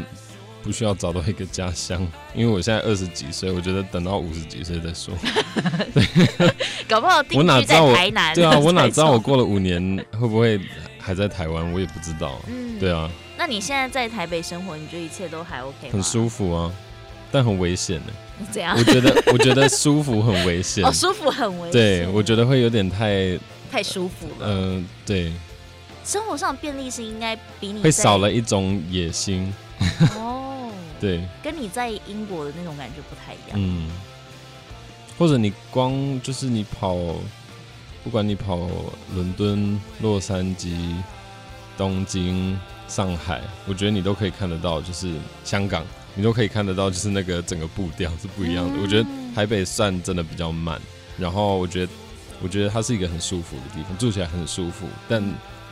[0.63, 2.01] 不需要找到一个家乡，
[2.33, 5.13] 因为我现在二十几岁，我觉得等到五十几岁再说。
[5.93, 6.03] 对，
[6.89, 8.33] 搞不好定居在台南。
[8.33, 10.59] 对啊，我哪知道我过了五年会不会
[10.97, 12.41] 还在台湾，我也不知道。
[12.47, 13.09] 嗯，对啊。
[13.37, 15.89] 那你现在在台北生活，你觉得一切都还 OK 吗？
[15.91, 16.71] 很舒服啊，
[17.31, 18.13] 但很危险呢。
[18.51, 18.75] 怎样？
[18.75, 20.83] 我觉得，我觉得舒服很危险。
[20.87, 21.71] 哦，舒服很危险。
[21.71, 23.37] 对，我觉得会有点太
[23.71, 24.47] 太舒服了。
[24.47, 25.31] 嗯、呃，对。
[26.05, 29.53] 生活上的便利性应该比你会少了一种野心。
[30.15, 30.71] 哦。
[31.01, 31.27] 对。
[31.43, 33.55] 跟你在英国的那种感觉不太一样。
[33.55, 33.89] 嗯。
[35.17, 36.95] 或者你光就是你跑，
[38.03, 38.69] 不管你跑
[39.13, 40.95] 伦敦、洛杉矶。
[41.77, 45.13] 东京、上海，我觉得你都可以看得到，就是
[45.43, 48.77] 香港，你都可以看得到，就是那个整个步调是不一样的。
[48.77, 48.81] 嗯。
[48.81, 50.79] 我觉得台北算真的比较慢，
[51.17, 51.91] 然后我觉得，
[52.41, 55.21] 我觉得它是一个很舒服的地方，住起来很舒服，但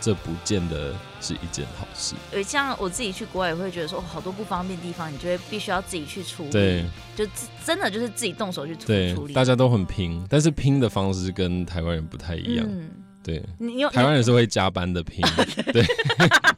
[0.04, 2.14] 这不见得是一件好事。
[2.30, 6.50] 对，像我自己去国外也会觉得说，好多不方便的地方，你就会必须要自己去处理。
[6.50, 6.84] 对，
[7.16, 7.26] 就
[7.66, 9.16] 真的就是自己动手去处理。
[9.28, 12.66] 对，大家都很拼，但是拼的方式跟台湾人不太一样。
[12.70, 12.90] 嗯
[13.24, 15.24] 对，你有台湾人是会加班的拼，
[15.72, 15.82] 对，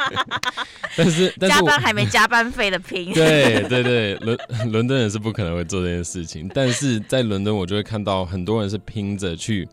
[0.97, 4.35] 但是，但是加班还没加班费的拼，对对对，伦
[4.71, 9.69] 伦敦人是不可能会做这件事情，但是在伦敦我就会看到很多人是拼着去，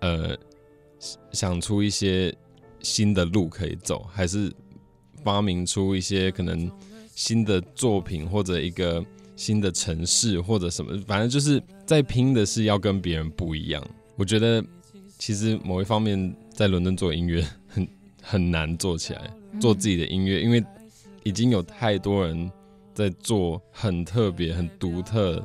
[0.00, 0.36] 呃，
[1.30, 2.34] 想出一些
[2.86, 4.52] 新的路可以走，还是
[5.24, 6.70] 发明出一些可能
[7.14, 13.82] 新的作品或者一个新的城市或者什么，反正就是在拼的是要跟别人不一样，
[14.16, 14.64] 我觉得。
[15.18, 17.88] 其实某一方面，在伦敦做音乐很
[18.22, 20.62] 很难做起来，做自己的音乐，因为
[21.24, 22.52] 已经有太多人
[22.92, 25.42] 在做很特别、很独特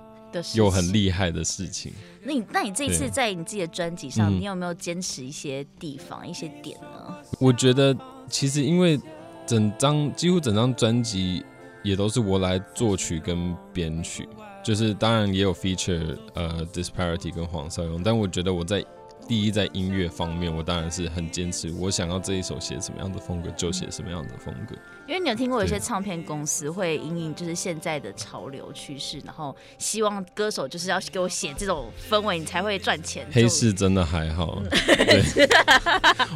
[0.55, 1.93] 又很厉害的事情。
[2.23, 7.17] 那你那你这一次在你自己的专辑上，你有没有坚持一些地方、一些点呢？
[7.39, 7.95] 我觉得
[8.29, 8.99] 其实因为
[9.45, 11.43] 整张几乎整张专辑
[11.83, 14.27] 也都是我来作曲跟编曲，
[14.63, 18.85] 就是当然也有 feature 呃 Disparity 跟黄少勇，但我觉得我在。
[19.27, 24.75] 第一，在音乐方面，我当然是很坚持，我想要这一首写什么样的风格就写什么样的风格。
[25.11, 33.27] 因为你有听过有些唱片公司会因应就是现在的潮流趋势，然后希望歌手就是要给我写这种氛围，你才会赚钱。
[33.29, 35.21] 黑市真的还好，对，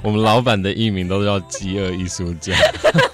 [0.03, 2.53] 我们老板的艺名都叫饥饿艺术家。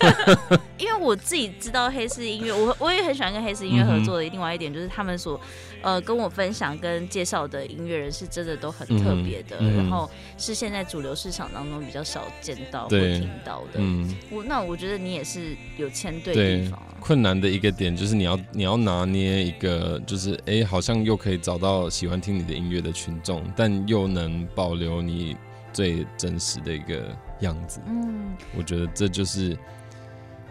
[0.79, 4.23] 因为我自己知道黑市音乐，我我也很喜欢跟黑市音乐合作的。
[4.23, 5.39] 另外一点就是他们所
[5.81, 13.75] 呃跟我分享跟介绍的音乐人是真的都很特别的，嗯，然后是现在主流市场当中比较少见到或听到的。
[13.75, 15.55] 嗯，我那我觉得你也是。
[15.77, 25.35] 有签对地方，困难的一个点就是你要你要拿捏一个，就是哎、欸，好像又可以找到喜欢听你的音乐的群众，但又能保留你
[25.73, 27.81] 最真实的一个样子。
[27.87, 29.57] 嗯，我觉得这就是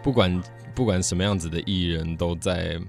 [0.03, 0.43] 不管
[0.75, 2.81] 不管什么样子的艺人都在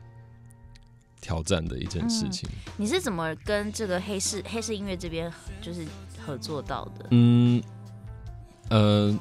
[1.22, 2.50] 挑战的一件事情。
[2.50, 5.32] 嗯、你是怎么跟这个黑市黑市音乐这边
[5.62, 5.86] 就是
[6.26, 7.06] 合作到的？
[7.12, 7.64] 嗯，
[8.70, 9.16] 呃。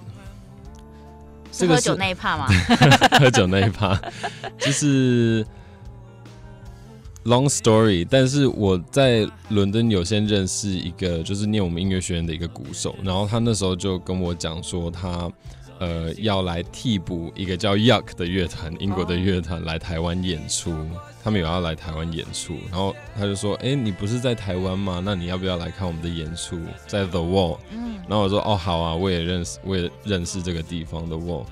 [1.52, 2.46] 是喝酒那一趴吗？
[3.18, 4.00] 喝酒那一趴，
[4.56, 5.44] 就是
[7.24, 8.06] long story。
[8.08, 15.28] 但是我在伦敦有先认识一个，就是念我们音乐学院的一个鼓手，然后他那时候就跟我讲说，他
[15.80, 20.72] 呃要来替补一个叫 Yuck 的乐团，英国的乐团来台湾演出。
[21.22, 25.02] 他们有要来台湾演出，然后他就说：“哎、欸，你不是在台湾吗？
[25.04, 26.58] 那你要不要来看我们的演出？
[26.86, 31.44] 在 The Wall。”嗯，然后我说：“哦，好啊，我也认识，我也认识这个地方 The Wall。”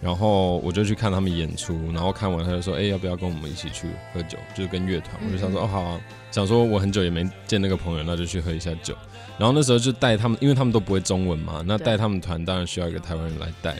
[0.00, 4.38] 然后我就去看他们演出，然后看完他就说：“哎、欸，要不要跟我们一起去喝酒？
[4.54, 8.94] 就是跟乐团。”我就想说：“哦，好啊。”想说我很久也没见那个朋友，那就去喝一下酒。
[9.38, 13.76] 然后那时候就带他们，因为他们都不会中文嘛，那带他们团当然需要一个台湾人来带。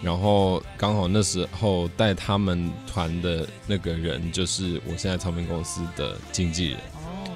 [0.00, 6.78] 然后刚好那时候带他们团的那个人，就是我现在唱片公司的经纪人，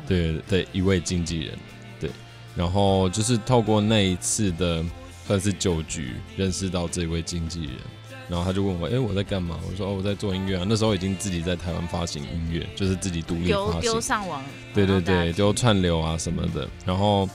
[0.07, 1.59] 对对，一位经纪人，
[2.01, 2.11] 对。
[2.55, 4.85] 然后就是透过那一次的
[5.27, 7.72] 算是酒局，认识到这位经纪人。
[8.29, 9.59] 然后他就问我，哎，我在干嘛？
[9.68, 10.64] 我说，哦，我在做音乐啊。
[10.66, 14.40] 那时候已经自己在台湾发行音乐，就是自己独立发行，丢上网，
[14.72, 16.68] 对对对，丢串流啊什么的。
[16.87, 17.29] 然后。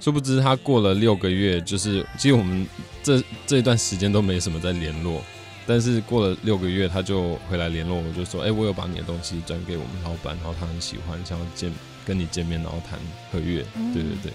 [0.00, 2.66] 殊不知他过了六个月，就是其实我们
[3.02, 5.22] 这这一段时间都没什么在联络，
[5.66, 11.72] 但是过了六个月他就回来联络我，就说：“哎、欸，我有把你的东西转给我们老板，然后他很喜欢，想要见
[12.06, 12.98] 跟你见面，然后谈
[13.32, 13.64] 合约。
[13.74, 14.32] 嗯”对对对。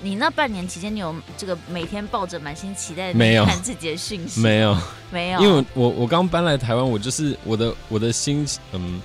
[0.00, 4.40] 你那半年期间，你有这个每天抱着满心期待的看自己的讯息？
[4.40, 4.76] 没有，
[5.12, 5.40] 没有。
[5.40, 9.00] 因为我我刚搬来台湾，我就是我的我的心嗯。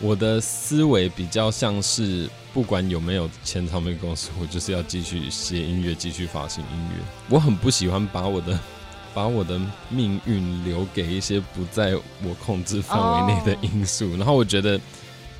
[0.00, 7.04] 我的思维比较像是，不管有没有签唱片公司，我就是要继续写音乐，继续发行音乐。
[7.28, 8.58] 我很不喜欢把我的
[9.12, 14.16] 把我的命运留给一些不在我控制范围内的因素。
[14.16, 14.80] 然后我觉得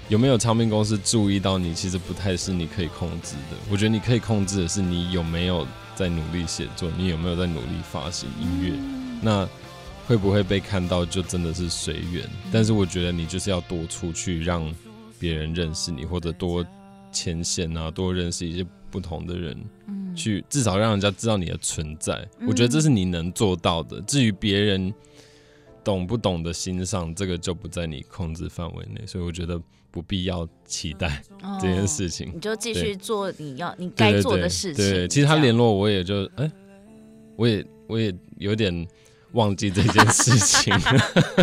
[0.08, 3.56] 有没有唱片公司注意到你，其实不太是你可以控制的。
[3.70, 8.72] 我觉得你可以控制的是你有没有在努力写作，你有没有在努力发行音乐。
[9.20, 9.48] 那
[10.08, 12.24] 会不会被看到，就真的是随缘。
[12.50, 14.74] 但是我觉得你就是要多出去，让
[15.18, 16.66] 别人认识你，或者多
[17.12, 19.54] 牵线啊，多认识一些不同的人，
[20.16, 22.26] 去至少让人家知道你的存在。
[22.46, 24.00] 我觉得这是你能做到的。
[24.00, 24.90] 至于别人
[25.84, 29.06] 懂不懂得欣赏，这个就不在你控制范围内。
[29.06, 31.22] 所以我觉得不必要期待
[31.60, 32.32] 这件事情。
[32.34, 34.82] 你就继续做你要你该做的事情。
[34.82, 36.50] 对，其实他联络我也就哎，
[37.36, 38.88] 我也我也有点。
[39.32, 40.74] 忘记这件事情，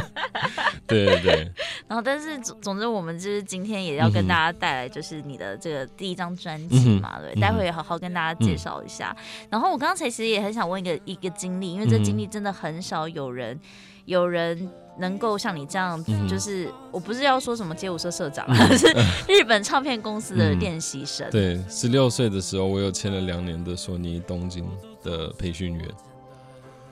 [0.87, 1.51] 对对对。
[1.87, 9.15] 然后，但是总总之，我们就是今天也要跟大家带来，就是你的这个第一张专辑嘛，对，待会也好好跟大家介绍一下。
[9.49, 13.59] 然后，我刚才其实也很想问一个一个经历，因为这经历真的很少有人
[14.05, 14.67] 有人
[14.97, 18.45] 能够像你这样，就是我不是要说什么街舞社社长，
[18.75, 18.87] 是
[19.27, 21.29] 日本唱片公司的练习生。
[21.29, 24.67] 对，十六岁的时候，我有签了两年的索尼东京
[25.03, 25.87] 的培训员。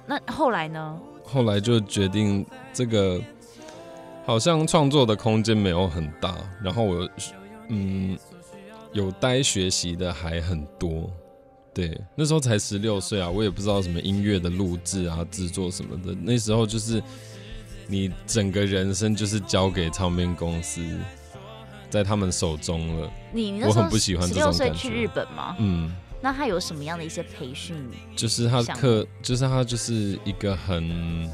[0.06, 1.00] 那后来呢？
[1.24, 3.20] 后来就决定这个
[4.26, 7.10] 好像创作的空间没有很大，然后我
[7.70, 8.18] 嗯
[8.92, 11.10] 有待学习的还很多。
[11.74, 16.14] 对，那时候才十六岁啊，我也不知道什么音乐的录制啊、制作什么的。
[16.22, 17.02] 那时候就是
[17.88, 20.86] 你整个人生就是交给唱片公司，
[21.90, 23.10] 在他们手中了。
[23.32, 24.58] 你我很不喜欢这种感觉。
[24.58, 25.56] 十六岁去日本吗？
[25.58, 25.96] 嗯。
[26.24, 27.76] 那他有什么样的一些培训？
[28.16, 31.30] 就是他课，就是他就是一个很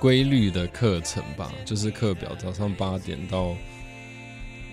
[0.00, 3.54] 规律的课程吧，就是课表，早上八点到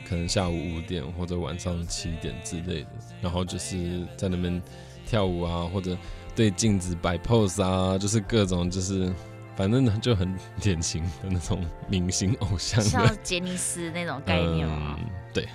[0.08, 2.88] 可能下午五点或者晚上七点之类的，
[3.22, 4.62] 然后就是在那边
[5.06, 5.98] 跳舞啊，或者
[6.34, 9.14] 对镜子摆 pose 啊，就是各种就是
[9.58, 14.98] 反正呢就很典型的那种明星偶像，像杰尼斯那种概念吗？
[14.98, 15.46] 嗯，对。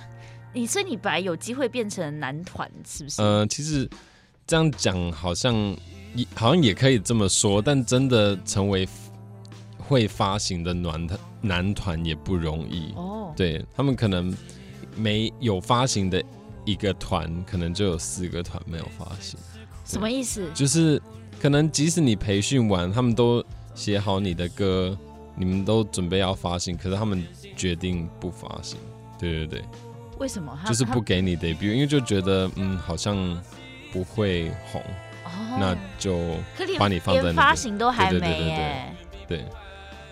[0.55, 3.21] 你所以你本来有机会变成男团是不是？
[3.21, 3.87] 呃，其实
[4.47, 5.53] 这样讲好像
[6.15, 8.87] 也好像也可以这么说，但真的成为
[9.77, 13.33] 会发行的暖团男团也不容易哦。
[13.35, 14.33] 对，他们可能
[14.95, 16.23] 没有发行的
[16.63, 19.37] 一个团，可能就有四个团没有发行。
[19.83, 20.49] 什么意思？
[20.53, 21.01] 就是
[21.37, 24.97] 可能即使你培训完，他们都写好你的歌，
[25.35, 27.21] 你们都准备要发行，可是他们
[27.57, 28.79] 决定不发行。
[29.19, 29.65] 对对对。
[30.17, 30.57] 为什么？
[30.65, 33.15] 就是不给你 debut，因为就觉得嗯，好像
[33.91, 34.81] 不会红，
[35.25, 36.37] 哦、那就
[36.79, 38.95] 把你放在那连发行都还没耶。
[39.27, 39.45] 对，对，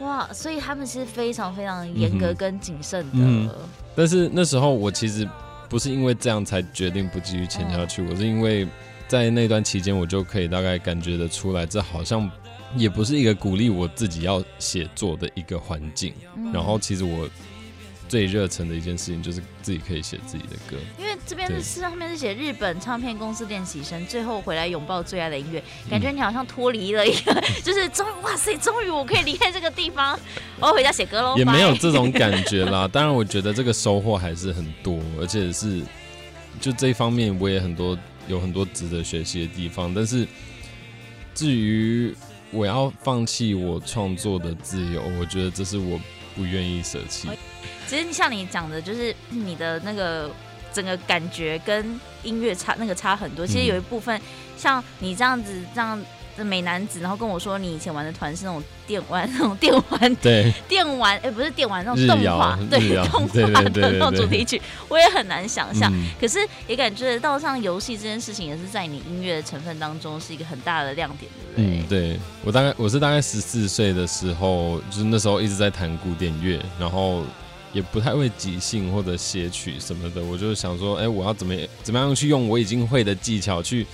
[0.05, 3.55] 哇，所以他们是非常非常严格跟谨慎的、嗯嗯。
[3.95, 5.27] 但是那时候我其实
[5.69, 8.67] 不是因为这样才决定不继续签下去，哦、我是因为
[9.07, 12.29] 在那段期间，我就可以大概感觉得出来，这好像
[12.75, 16.13] 也不是一个鼓励我自己要写作的一个环境。
[16.35, 17.29] 嗯、然后其实我。
[18.13, 30.15] 最热忱的一件事情就是自己可以写自己的歌，因为这边是是上面是写日本唱片公司练习生，最后回来拥抱最爱的音乐，感觉你好像脱离了一个，嗯、就是终于哇塞，终于我可以离开这个地方，
[30.59, 31.35] 我要回家写歌喽。
[31.35, 35.81] 也没有这种感觉啦，当然我觉得这个收获还是很多，而且是
[36.61, 37.97] 就这一方面我也很多
[38.27, 40.27] 有很多值得学习的地方，但是
[41.33, 42.15] 至于
[42.51, 45.99] 我要放弃我创作的自由，我觉得这是我
[46.35, 47.27] 不愿意舍弃。
[47.87, 50.29] 其实像你讲的，就是 你的那个
[50.73, 53.45] 整个感觉跟音乐差那个差很多。
[53.45, 54.19] 其实有一部分
[54.57, 55.99] 像你这样子这样
[56.35, 65.93] 的美男子，然后跟我说你以前玩的团是那种电玩，那种电玩，对，电玩，哎，不是电玩，那种动画，对，动画的那种主题曲，我也很难想象。
[65.93, 71.79] 嗯、可是也感觉到像游戏这件事情，也是在你音乐的成分当中是一个很大的亮点，对不对？
[71.81, 77.21] 嗯，对我大概我是大概十四岁的时候，就是那时候一直在弹古典乐，然后
[77.73, 83.85] 也不太会即兴或者写曲什么的，我就想说，哎，我要怎么怎么样去用我已经会的技巧去。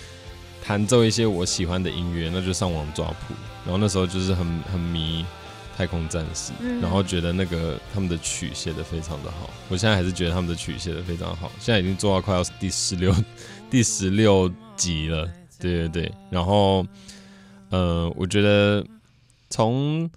[0.61, 3.33] 弹奏一些我喜欢的音乐，那就上网抓谱。
[3.65, 5.25] 然后那时候就是很很迷
[5.75, 9.49] 太空战士，嗯、然后觉得那个他们的曲写的非常的好。
[9.69, 11.51] 我现在还是觉得他们的曲写的非常好。
[11.59, 13.15] 现在已经做到快要第十六
[13.71, 15.25] 第十六集了，
[15.57, 16.11] 对对对。
[16.29, 16.85] 然后，
[17.69, 18.85] 呃，我觉得
[19.49, 20.07] 从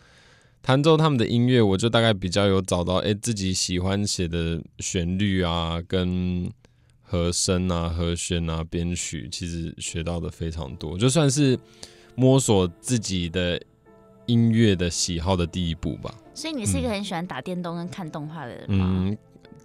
[0.62, 6.50] 弹奏他们的音乐，我就大概比较有找到，哎，自己喜欢写的旋律啊，跟。
[7.04, 11.58] 和声啊，和弦啊，编曲，其实学到的非常多，就算是
[12.14, 13.60] 摸索自己的
[14.24, 16.14] 音乐的喜好的第一步吧。
[16.32, 18.86] 所以你是一个很喜欢打电动跟看动画的人吗？
[18.88, 19.18] 嗯，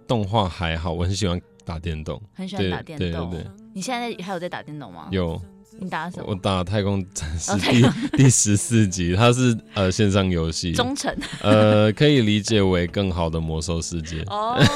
[0.06, 3.30] 动画还好，我很喜欢打电动，很喜欢打电动。
[3.30, 3.50] 对对对。
[3.72, 5.08] 你现在还有在打电动吗？
[5.10, 5.40] 有。
[5.80, 6.24] 你打什么？
[6.28, 7.52] 我打《太空战士》
[8.10, 11.14] 第 第十四集，它是呃线上游戏，忠诚。
[11.40, 14.22] 呃，可以理解为更好的魔兽世界。
[14.26, 14.58] 哦。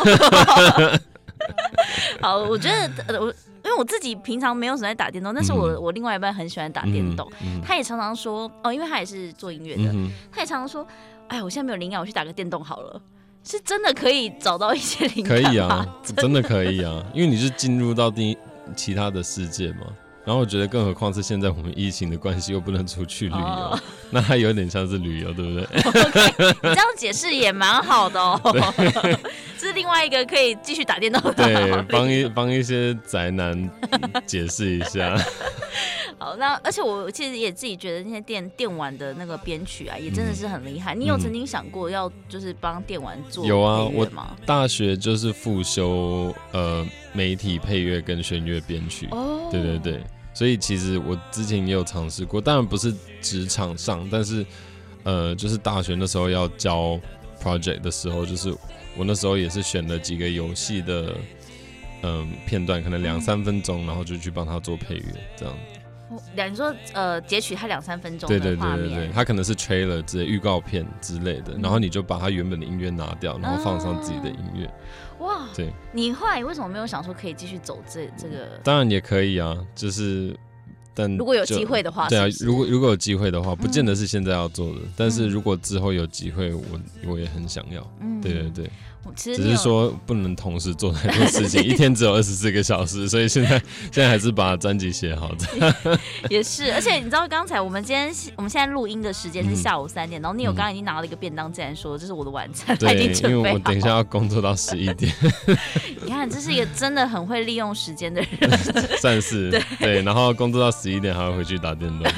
[2.20, 3.26] 好，我觉得我
[3.64, 10.86] 因为我自己平常没有什么在打电动，但是我、嗯、我另外一半很喜欢打电动，嗯嗯、他也常常说哦，因为他也是做音乐的，嗯、他也常常说，
[11.26, 13.00] 哎，我现在没有灵感，我去打个电动好了，
[13.42, 18.38] 是真的可以找到一些灵感，可以啊， 真的，真的可以啊，因为你是进入到第
[18.76, 19.86] 其他的世界嘛。
[20.24, 23.78] 然后我觉得，更何况是现在我们疫情的关系，又不能出去旅游，oh.
[24.11, 28.40] 那还有点像是旅游，对不对？Okay, 你这样解释也蛮好的哦。
[28.76, 29.18] 对
[29.58, 31.32] 这 是另外一个可以继续打电动的。
[31.35, 33.70] 对，帮一帮一些宅男
[34.26, 35.16] 解释一下。
[36.18, 40.94] 好，那而且我其实也自己觉得那些电电玩的那个编曲啊，也真的是很厉害。
[40.94, 43.85] 嗯、你有曾经想过要就是帮电玩做有啊？
[43.85, 44.07] 我
[44.46, 49.09] 大学就是复修呃媒体配乐跟弦乐编曲。
[49.11, 50.01] 哦，对对对。
[50.35, 54.44] 所以其实我之前也有尝试过，当然不是职场上，但是
[55.03, 56.98] 呃，就是大学那时候要教
[57.38, 58.51] project 的时候，就是
[58.96, 61.14] 我那时候也是选了几个游戏的
[62.03, 65.05] 嗯、呃、片段，可能两三分钟，然后就去帮他做配乐，
[65.37, 65.55] 这样。
[66.35, 74.72] 两你说呃截取他两三分钟对对对对对，他可能是 trailer 之类预告片之类的，然后你就把他原本的音乐拿掉，然后放上自己的音乐。
[75.18, 78.61] 哇，对，你后来为什么没有想说可以继续走这这个？
[78.64, 80.37] 当然也可以啊，就是
[80.94, 86.62] 但如果有机会的话，对啊，如果如果有机会的话，不见得是现在要做的，但是如果之后有机会，我
[87.07, 87.87] 我也很想要。
[88.01, 88.70] 嗯，对对对。
[89.14, 93.50] 只是说不能同时做太多事情，一天只有二十四个小时，所以现在
[93.90, 95.98] 现在还是把专辑写好的。
[96.30, 103.36] 也是，而且你知道刚才我们今天我们现在录音的时间是下午三点，然后你有刚刚已经拿了一个便当，竟然说这是我的晚餐，对，已经准备好。
[103.36, 105.12] 因为我等一下要工作到十一点。
[106.02, 108.58] 你看，这是一个真的很会利用时间的人，
[108.98, 112.10] 算是对对，然后工作到十一点还要回去打电动，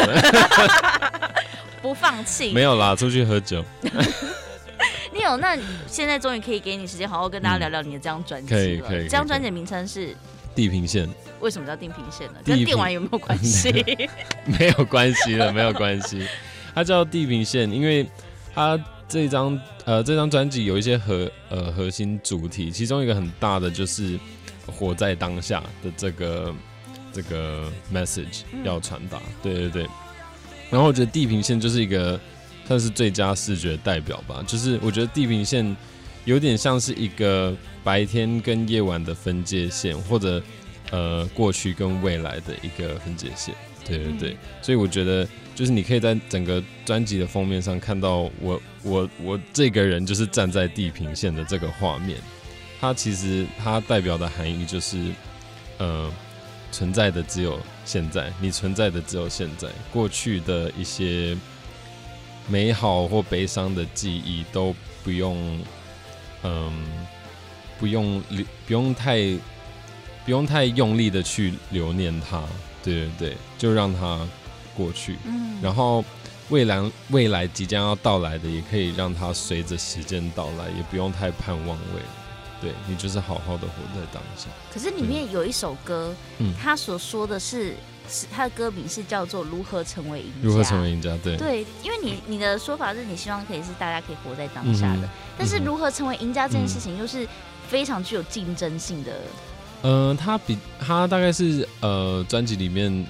[1.83, 2.53] 不放弃。
[2.53, 3.65] 没有啦，出去喝酒。
[5.15, 8.61] 你有，那现在终于可以给你时间好好跟大家聊聊你的这张专辑了。
[8.61, 9.05] 可以可以。
[9.05, 10.09] 这张专辑名称是
[10.57, 11.07] 《地平线》。
[11.39, 12.41] 为什么叫地平线呢？
[12.45, 13.71] 跟电玩有没有关系？
[14.59, 16.27] 没有关系了，没有关系。
[16.75, 18.05] 它叫地平线，因为
[18.53, 18.77] 它
[19.09, 24.19] 这张呃这张专辑有一些核呃核心主题，其中一个很大的就是
[24.67, 26.53] 活在当下的这个
[27.13, 29.19] 这个 message 要传达。
[29.19, 29.87] 嗯、对对对。
[30.71, 32.19] 然后我觉得地平线就是一个。
[32.67, 35.77] 算是最佳视觉代表吧，就是我觉得地平线
[36.25, 40.43] 有点像是一个白天跟夜晚的分界线，或者
[40.91, 43.55] 呃过去跟未来的一个分界线。
[43.85, 52.17] 对对对，所以我觉得就是你可以在整个专辑的封面上看到我我我这个人就是站在地平线的这个画面，
[52.81, 54.97] 它其实它代表的含义就是
[55.77, 56.11] 呃
[56.73, 61.37] 存在的只有现在，你存在的只有现在，过去的一些。
[62.47, 65.61] 美好或悲伤的记忆都不用，
[66.43, 67.07] 嗯，
[67.79, 69.19] 不用留，不用太，
[70.25, 72.43] 不用太用力的去留念它，
[72.83, 74.29] 对对对，就让它
[74.77, 75.17] 过去。
[75.25, 76.05] 嗯，然后
[76.51, 82.07] 未来未来即将要到来的，也可以让它随着时间到来，也不用太盼望未来。
[82.61, 84.49] 对，你就是好好的活在当下。
[84.73, 87.75] 可是里面有一首歌，嗯，他所说的是。
[88.09, 90.41] 是他的歌名是叫做《如何成为赢家》。
[90.43, 91.17] 如何成为赢家？
[91.23, 97.27] 对对，因为你你的说法是你希望可以是大家可以活在当下的，嗯、但是如何成为赢家这件事情又是
[97.67, 99.13] 非常具有竞争性的。
[99.83, 103.07] 嗯、呃，他比他大概是呃专辑里面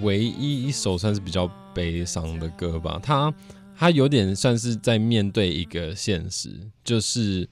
[0.00, 3.00] 唯一一首算是比较悲伤的歌吧。
[3.02, 3.32] 他
[3.78, 6.50] 他有点算是在面对一个现实，
[6.84, 7.48] 就是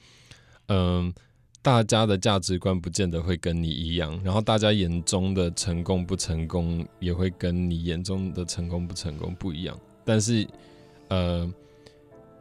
[0.68, 1.12] 嗯。
[1.60, 9.78] 大家的价值观不见得会跟你一样，然后大家眼中的成功不成功也会跟你眼中的成功不成功不一样。
[10.04, 10.46] 但是，
[11.08, 11.52] 呃，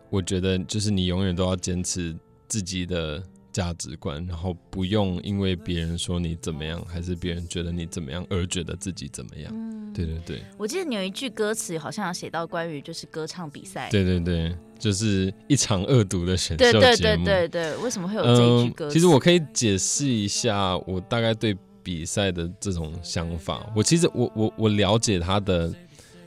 [0.09, 2.15] 我觉得就是你永远都要坚持
[2.47, 3.21] 自己的
[3.57, 9.51] 价值观，然后不用因为别人说你怎么样，还是别人觉得你怎么样而觉得自己怎么样。
[9.51, 10.43] 嗯，对对对。
[10.59, 13.89] 我记得你有一句歌词好像有写到关于就是歌唱比赛。
[13.89, 14.55] 对对对。
[14.77, 16.79] 就是一场恶毒的选秀节目。
[16.79, 18.91] 对对对对对，为什么会有这一句歌词？
[18.91, 23.67] 嗯，其实我可以解释一下我大概对比赛的这种想法。
[23.75, 25.73] 我其实我我我了解它的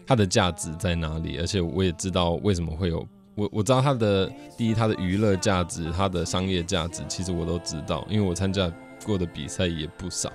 [0.04, 8.72] 它的价值在哪里，而且我也知道为什么会有我我知道它的第一，它的娱乐价值，它的商业价值，其实我都知道，因为我参加
[9.04, 10.32] 过的比赛也不少。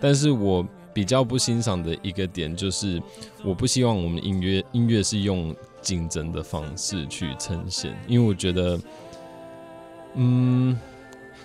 [0.00, 3.02] 但是我比较不欣赏的一个点就是，
[3.44, 5.54] 我不希望我们音乐音乐是用。
[5.84, 8.80] 竞争的方式去呈现，因为我觉得，
[10.14, 10.74] 嗯，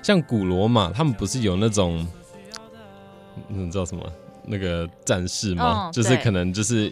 [0.02, 2.08] 像古罗马，他们不是有那种，
[3.50, 4.02] 你知道什么
[4.46, 5.90] 那个战士吗？
[5.90, 6.90] 哦、就是可能就是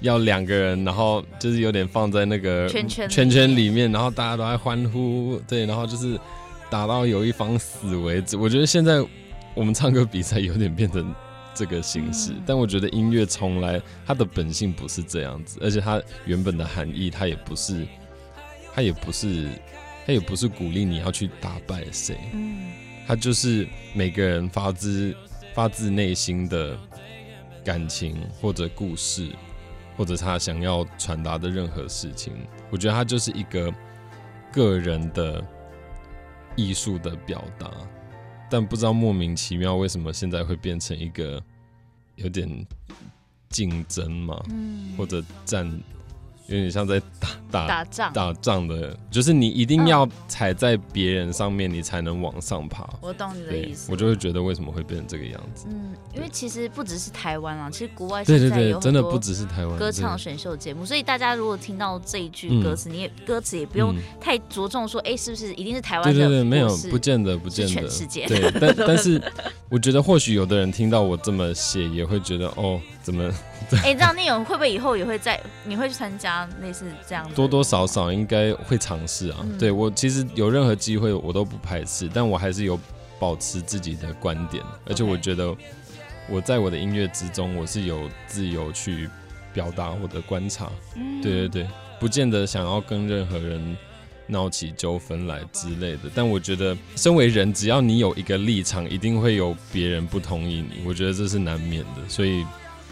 [0.00, 6.18] 要两个人，然后就是有点放在那个圈圈圈圈里面，然后大家都在欢呼，对，然后就是
[6.70, 8.36] 打到有一方死为止。
[8.36, 9.04] 我觉得现在
[9.54, 11.14] 我们唱歌比赛有点变成。
[11.54, 17.84] 这个形式，但我觉得音乐从来它的本性不是这样子，而且它原本的含义，它也不是，
[18.72, 19.48] 它也不是，
[20.06, 22.70] 它也不是鼓励你要去打败谁，嗯，
[23.08, 25.12] 它就是每个人发自
[25.52, 26.78] 发自内心的
[27.64, 29.26] 感情或者故事，
[29.98, 32.32] 或者他想要传达的任何事情，
[32.70, 33.70] 我觉得他就是一个
[34.50, 35.44] 个人的
[36.56, 37.70] 艺术的表达。
[38.48, 41.42] 但不知道莫名其妙为什么现在会变成一个
[42.14, 42.66] 有点
[43.50, 45.68] 竞争嘛，嗯、或者战。
[46.48, 52.88] 有点像在打打打仗打仗的，就是你一定要踩在别人上面，你才能往上爬。
[53.02, 55.66] 我懂你的意思，我就会觉得为什么会变成这个样子。
[55.68, 66.12] 嗯，因为其实不只是台湾啊，其实国外对对对，真的不只是台湾歌唱选秀节目，所以大家如果听到这一句歌词，你也歌词也不用太着重说，哎，是不是一定是台湾的？
[66.12, 68.26] 对对对，没有，不见得，不见得，全世界。
[68.26, 69.20] 对，但但是
[69.68, 72.80] 我觉得或许有的人听到我这么写，也会觉得哦。
[73.00, 73.24] 怎么？
[73.82, 75.40] 哎，这样内容会不会以后也会在？
[75.64, 77.26] 你会去参加类似这样？
[77.34, 79.38] 多多少少应该会尝试啊。
[79.42, 82.78] 嗯、对我其实有任何机会我都不排斥，但我还是有
[83.18, 85.54] 保持自己的观点，而且我觉得
[86.28, 89.08] 我在我的音乐之中，我是有自由去
[89.52, 90.70] 表达我的观察。
[90.96, 91.66] 嗯、对对对，
[91.98, 93.76] 不见得想要跟任何人
[94.26, 96.10] 闹起纠纷来之类的。
[96.14, 100.84] 但我觉得，身为人，只要你有一个立场，一定会有别人不同意你。
[100.86, 102.44] 我觉得这是难免的，所以。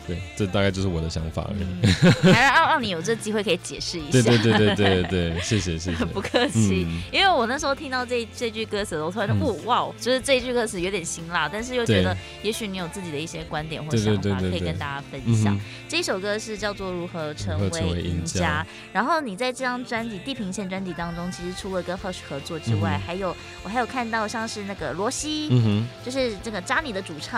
[0.06, 1.66] 对，这大概就是我的想法而已。
[1.82, 4.12] 嗯、 还让让你有这机会可以解释一下。
[4.12, 6.04] 对对对对对 对，谢谢谢谢。
[6.06, 15.58] 不客气，嗯、因为我那时候听到这这句歌词，我突然说，嗯、哇，就是这句歌词有点辛辣，但是又觉得也许你有自己的一些观点或想法可以跟大家分享。
[15.88, 25.48] 这一首歌是叫做《如何成为赢家》，家然后你在这张专辑《地平线》专辑当中，其实除了跟 Hush 合作之外，嗯、还有我还有看到像是那个罗西，
[26.04, 27.36] 就是这个扎尼的主唱。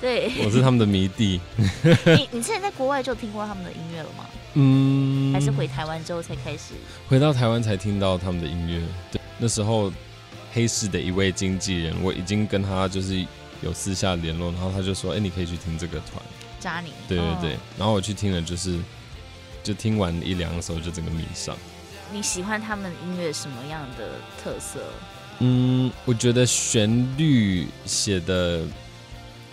[0.00, 1.38] 对，我是他们的迷弟。
[2.16, 4.24] 你你之前在国外就听过他们的音乐了吗？
[4.54, 6.72] 嗯，还是回台湾之后才开始？
[7.06, 8.82] 回到台湾才听到他们的音乐。
[9.12, 9.92] 对，那时候
[10.52, 13.24] 黑市的一位经纪人，我已经跟他就是
[13.60, 16.22] 有私下联络，然后他就说：“哎、欸，你可以去听这个团。”
[16.58, 16.92] 扎尼。
[17.06, 18.78] 对对对，哦、然后我去听了，就是
[19.62, 21.54] 就听完一两首，就整个迷上。
[22.10, 24.80] 你喜欢他们音乐什么样的特色？
[25.40, 28.62] 嗯，我觉得旋律写的。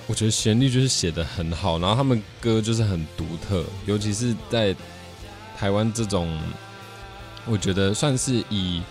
[0.09, 4.73] 我觉得旋律就是写得很好，然后他们歌就是很独特，尤其是在
[5.57, 6.39] 台湾这种，
[7.45, 8.81] 我觉得算是以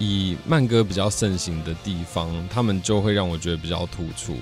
[0.00, 4.36] 以慢歌比较盛行的地方，他们就会让我觉得比较突出，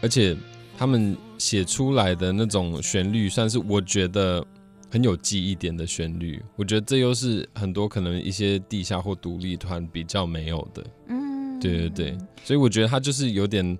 [0.00, 0.36] 而且
[0.78, 4.46] 他们写出来的那种旋律，算是我觉得
[4.92, 6.40] 很有记忆点的旋律。
[6.54, 10.86] 我觉得这又是很多可能一些地下或独立团比较没有的。
[11.08, 13.76] 嗯，对对对，所以我觉得他就是有点。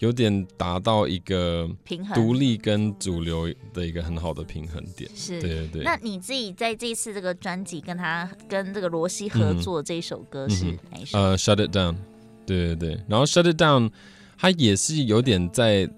[0.00, 5.08] 有点达到一个平衡，独立跟主流的一个很好的平衡点。
[5.14, 5.82] 是，对对对。
[5.82, 11.18] 那你自己在这一次这个专辑跟他跟这个罗西合作这一首歌是哪一首？
[11.18, 11.96] 呃、嗯 uh,，Shut It Down。
[12.44, 13.04] 对对对。
[13.08, 13.90] 然后 Shut It Down，
[14.36, 15.88] 它也是有点在，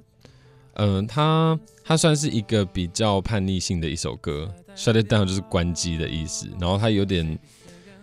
[0.75, 4.55] 嗯、呃，它它算是一个比较叛逆性的一首歌。
[4.77, 6.47] Shut It Down 就是关机的意思。
[6.61, 7.39] 然后它有点，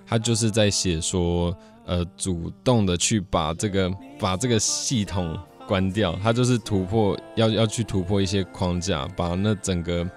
[0.07, 5.39] 它就是在写说，呃，主动的去把这个把这个系统。
[5.67, 10.07] 关掉，它就是突破，要要去突破一些框架，把那整个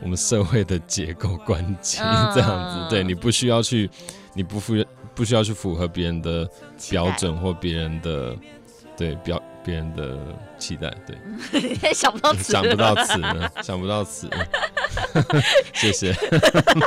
[0.00, 1.98] 我们社会的结构关起
[2.34, 2.88] 这样子。
[2.90, 3.90] 对，你不需要去，
[4.34, 4.74] 你不符
[5.14, 6.48] 不需要去符合别人的
[6.90, 8.36] 标准或别人的
[8.96, 9.42] 对表。
[9.64, 10.18] 别人的
[10.58, 14.28] 期待，对，想不到词，想不到词呢，想不到词，
[15.72, 16.10] 谢谢。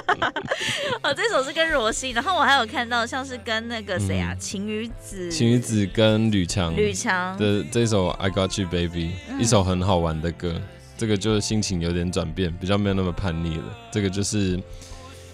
[1.02, 10.62] 哦，这首是跟罗西，然后我还有看到像是跟那个谁啊，晴雨子，晴雨子跟吕强，吕强的这首《I Got You Baby》，一首很好玩的歌。
[10.98, 13.64] 这个就是心情有点转变，比较没有那么叛逆了。
[13.90, 14.62] 这个就是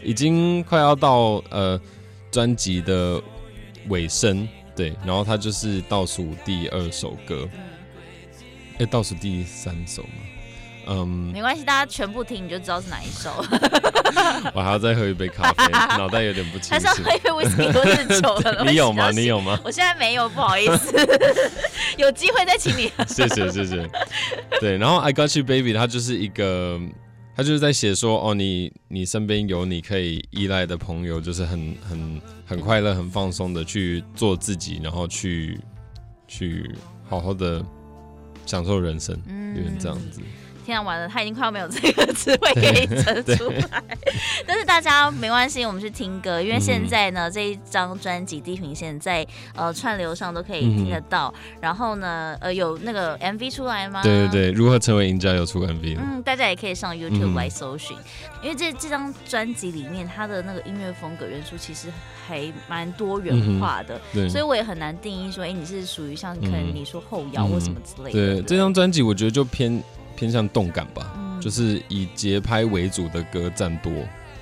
[0.03, 1.81] 已经快要到呃
[2.29, 3.19] 专辑的
[3.87, 4.47] 尾声。
[4.81, 7.47] 对，然后它就是倒数第二首歌，
[8.79, 10.09] 哎、嗯，倒数第三首嘛，
[10.87, 13.29] 嗯，没关系，大家全部听你就知道是哪一首。
[14.55, 16.73] 我还要再喝一杯咖啡， 脑袋有点不清楚。
[16.73, 18.65] 还是要喝一杯威士忌或是酒的？
[18.65, 19.11] 你有吗？
[19.11, 19.59] 你有吗？
[19.63, 20.91] 我现在没有，不好意思，
[21.97, 22.91] 有机会再请你。
[23.07, 23.87] 谢谢谢谢。
[24.59, 26.81] 对，然后 I Got You Baby，它就是一个。
[27.33, 32.21] 他就是在写说，哦，你你身边有你可以依赖的朋友，就是很很
[32.51, 35.57] 很快乐、很放松的去做自己，然后去
[36.27, 36.69] 去
[37.07, 37.65] 好好的
[38.45, 39.17] 享受人生，
[39.55, 40.19] 有点这样子。
[40.65, 43.83] 现在完了，他已经快要没有这个词汇可以整出来。
[44.45, 51.33] 但是大家没关系，我们去听歌，因为现在呢，嗯、这一张专辑《地平线》在呃串流上都可以听得到。
[51.35, 54.01] 嗯、然后呢，呃，有那个 MV 出来吗？
[54.03, 55.97] 对对对，如何成为赢家有出 MV。
[55.97, 61.87] 嗯，大家也可以上 YouTube 来搜寻，嗯、因为这这张专辑里面它的那个音乐风格元素其实
[62.27, 63.99] 还蛮多元化的。
[64.29, 68.35] 所以我也很难定义说，哎、欸，你是属于像可能你说后摇或什么之类的。
[68.35, 69.81] 对，这张专辑我觉得就偏。
[70.21, 73.91] 偏向动感吧，嗯、就是以节拍为主的歌占多。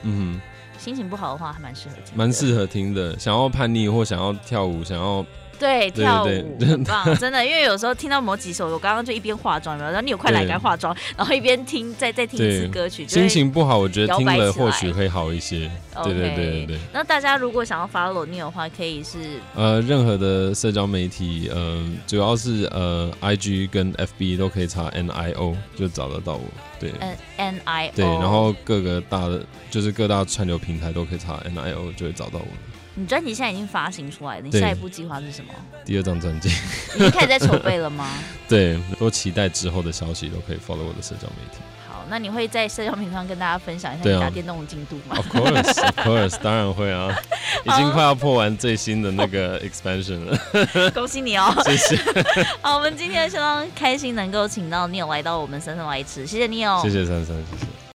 [0.03, 3.17] 嗯哼，心情不好的话还蛮适合听，蛮适合听的。
[3.17, 5.25] 想要叛逆或想要跳舞，想要。
[5.59, 15.69] 对，跳舞很 棒，真的，因为有时候听到某几首，我刚刚就一边化妆，然后你有快来该化妆，然后一边听，再再听一次歌曲，心情不好，我觉得听了或许会好一些。
[16.01, 16.79] 对对对对对。
[16.93, 19.17] 那大家如果想要 follow Neil 的话，可以是
[19.53, 26.43] 呃任何的社交媒体，嗯，主要是呃 IG 跟 FB 都可以查 NIO 就找得到我。
[26.79, 26.93] 对
[27.35, 27.91] ，N I O。
[27.93, 32.47] 对，然后各个大的就是各大串流平台都可以查 NIO 就会找到我。
[32.99, 35.53] 你专辑现在已经发行出来了，你下一步计划是什么？
[35.85, 36.49] 第二张专辑，
[36.95, 38.05] 已经开始在筹备了吗？
[38.49, 41.59] 对，多期待之后的消息，都可以 follow 我的社交媒体。
[41.87, 45.15] 好，那你会在社交媒体上跟大家分享一下你打电动的进度吗？
[45.15, 47.15] 啊？Of course, of course，当然会啊，
[47.63, 50.37] 已经快要破完最新的那个 expansion 了。
[50.91, 51.55] 恭喜你哦！
[51.63, 51.97] 谢谢。
[52.61, 57.78] 好，我们今天相当开心能够请到 Neil 来到我们珊珊来吃，谢谢 Neil，谢谢珊珊，谢谢。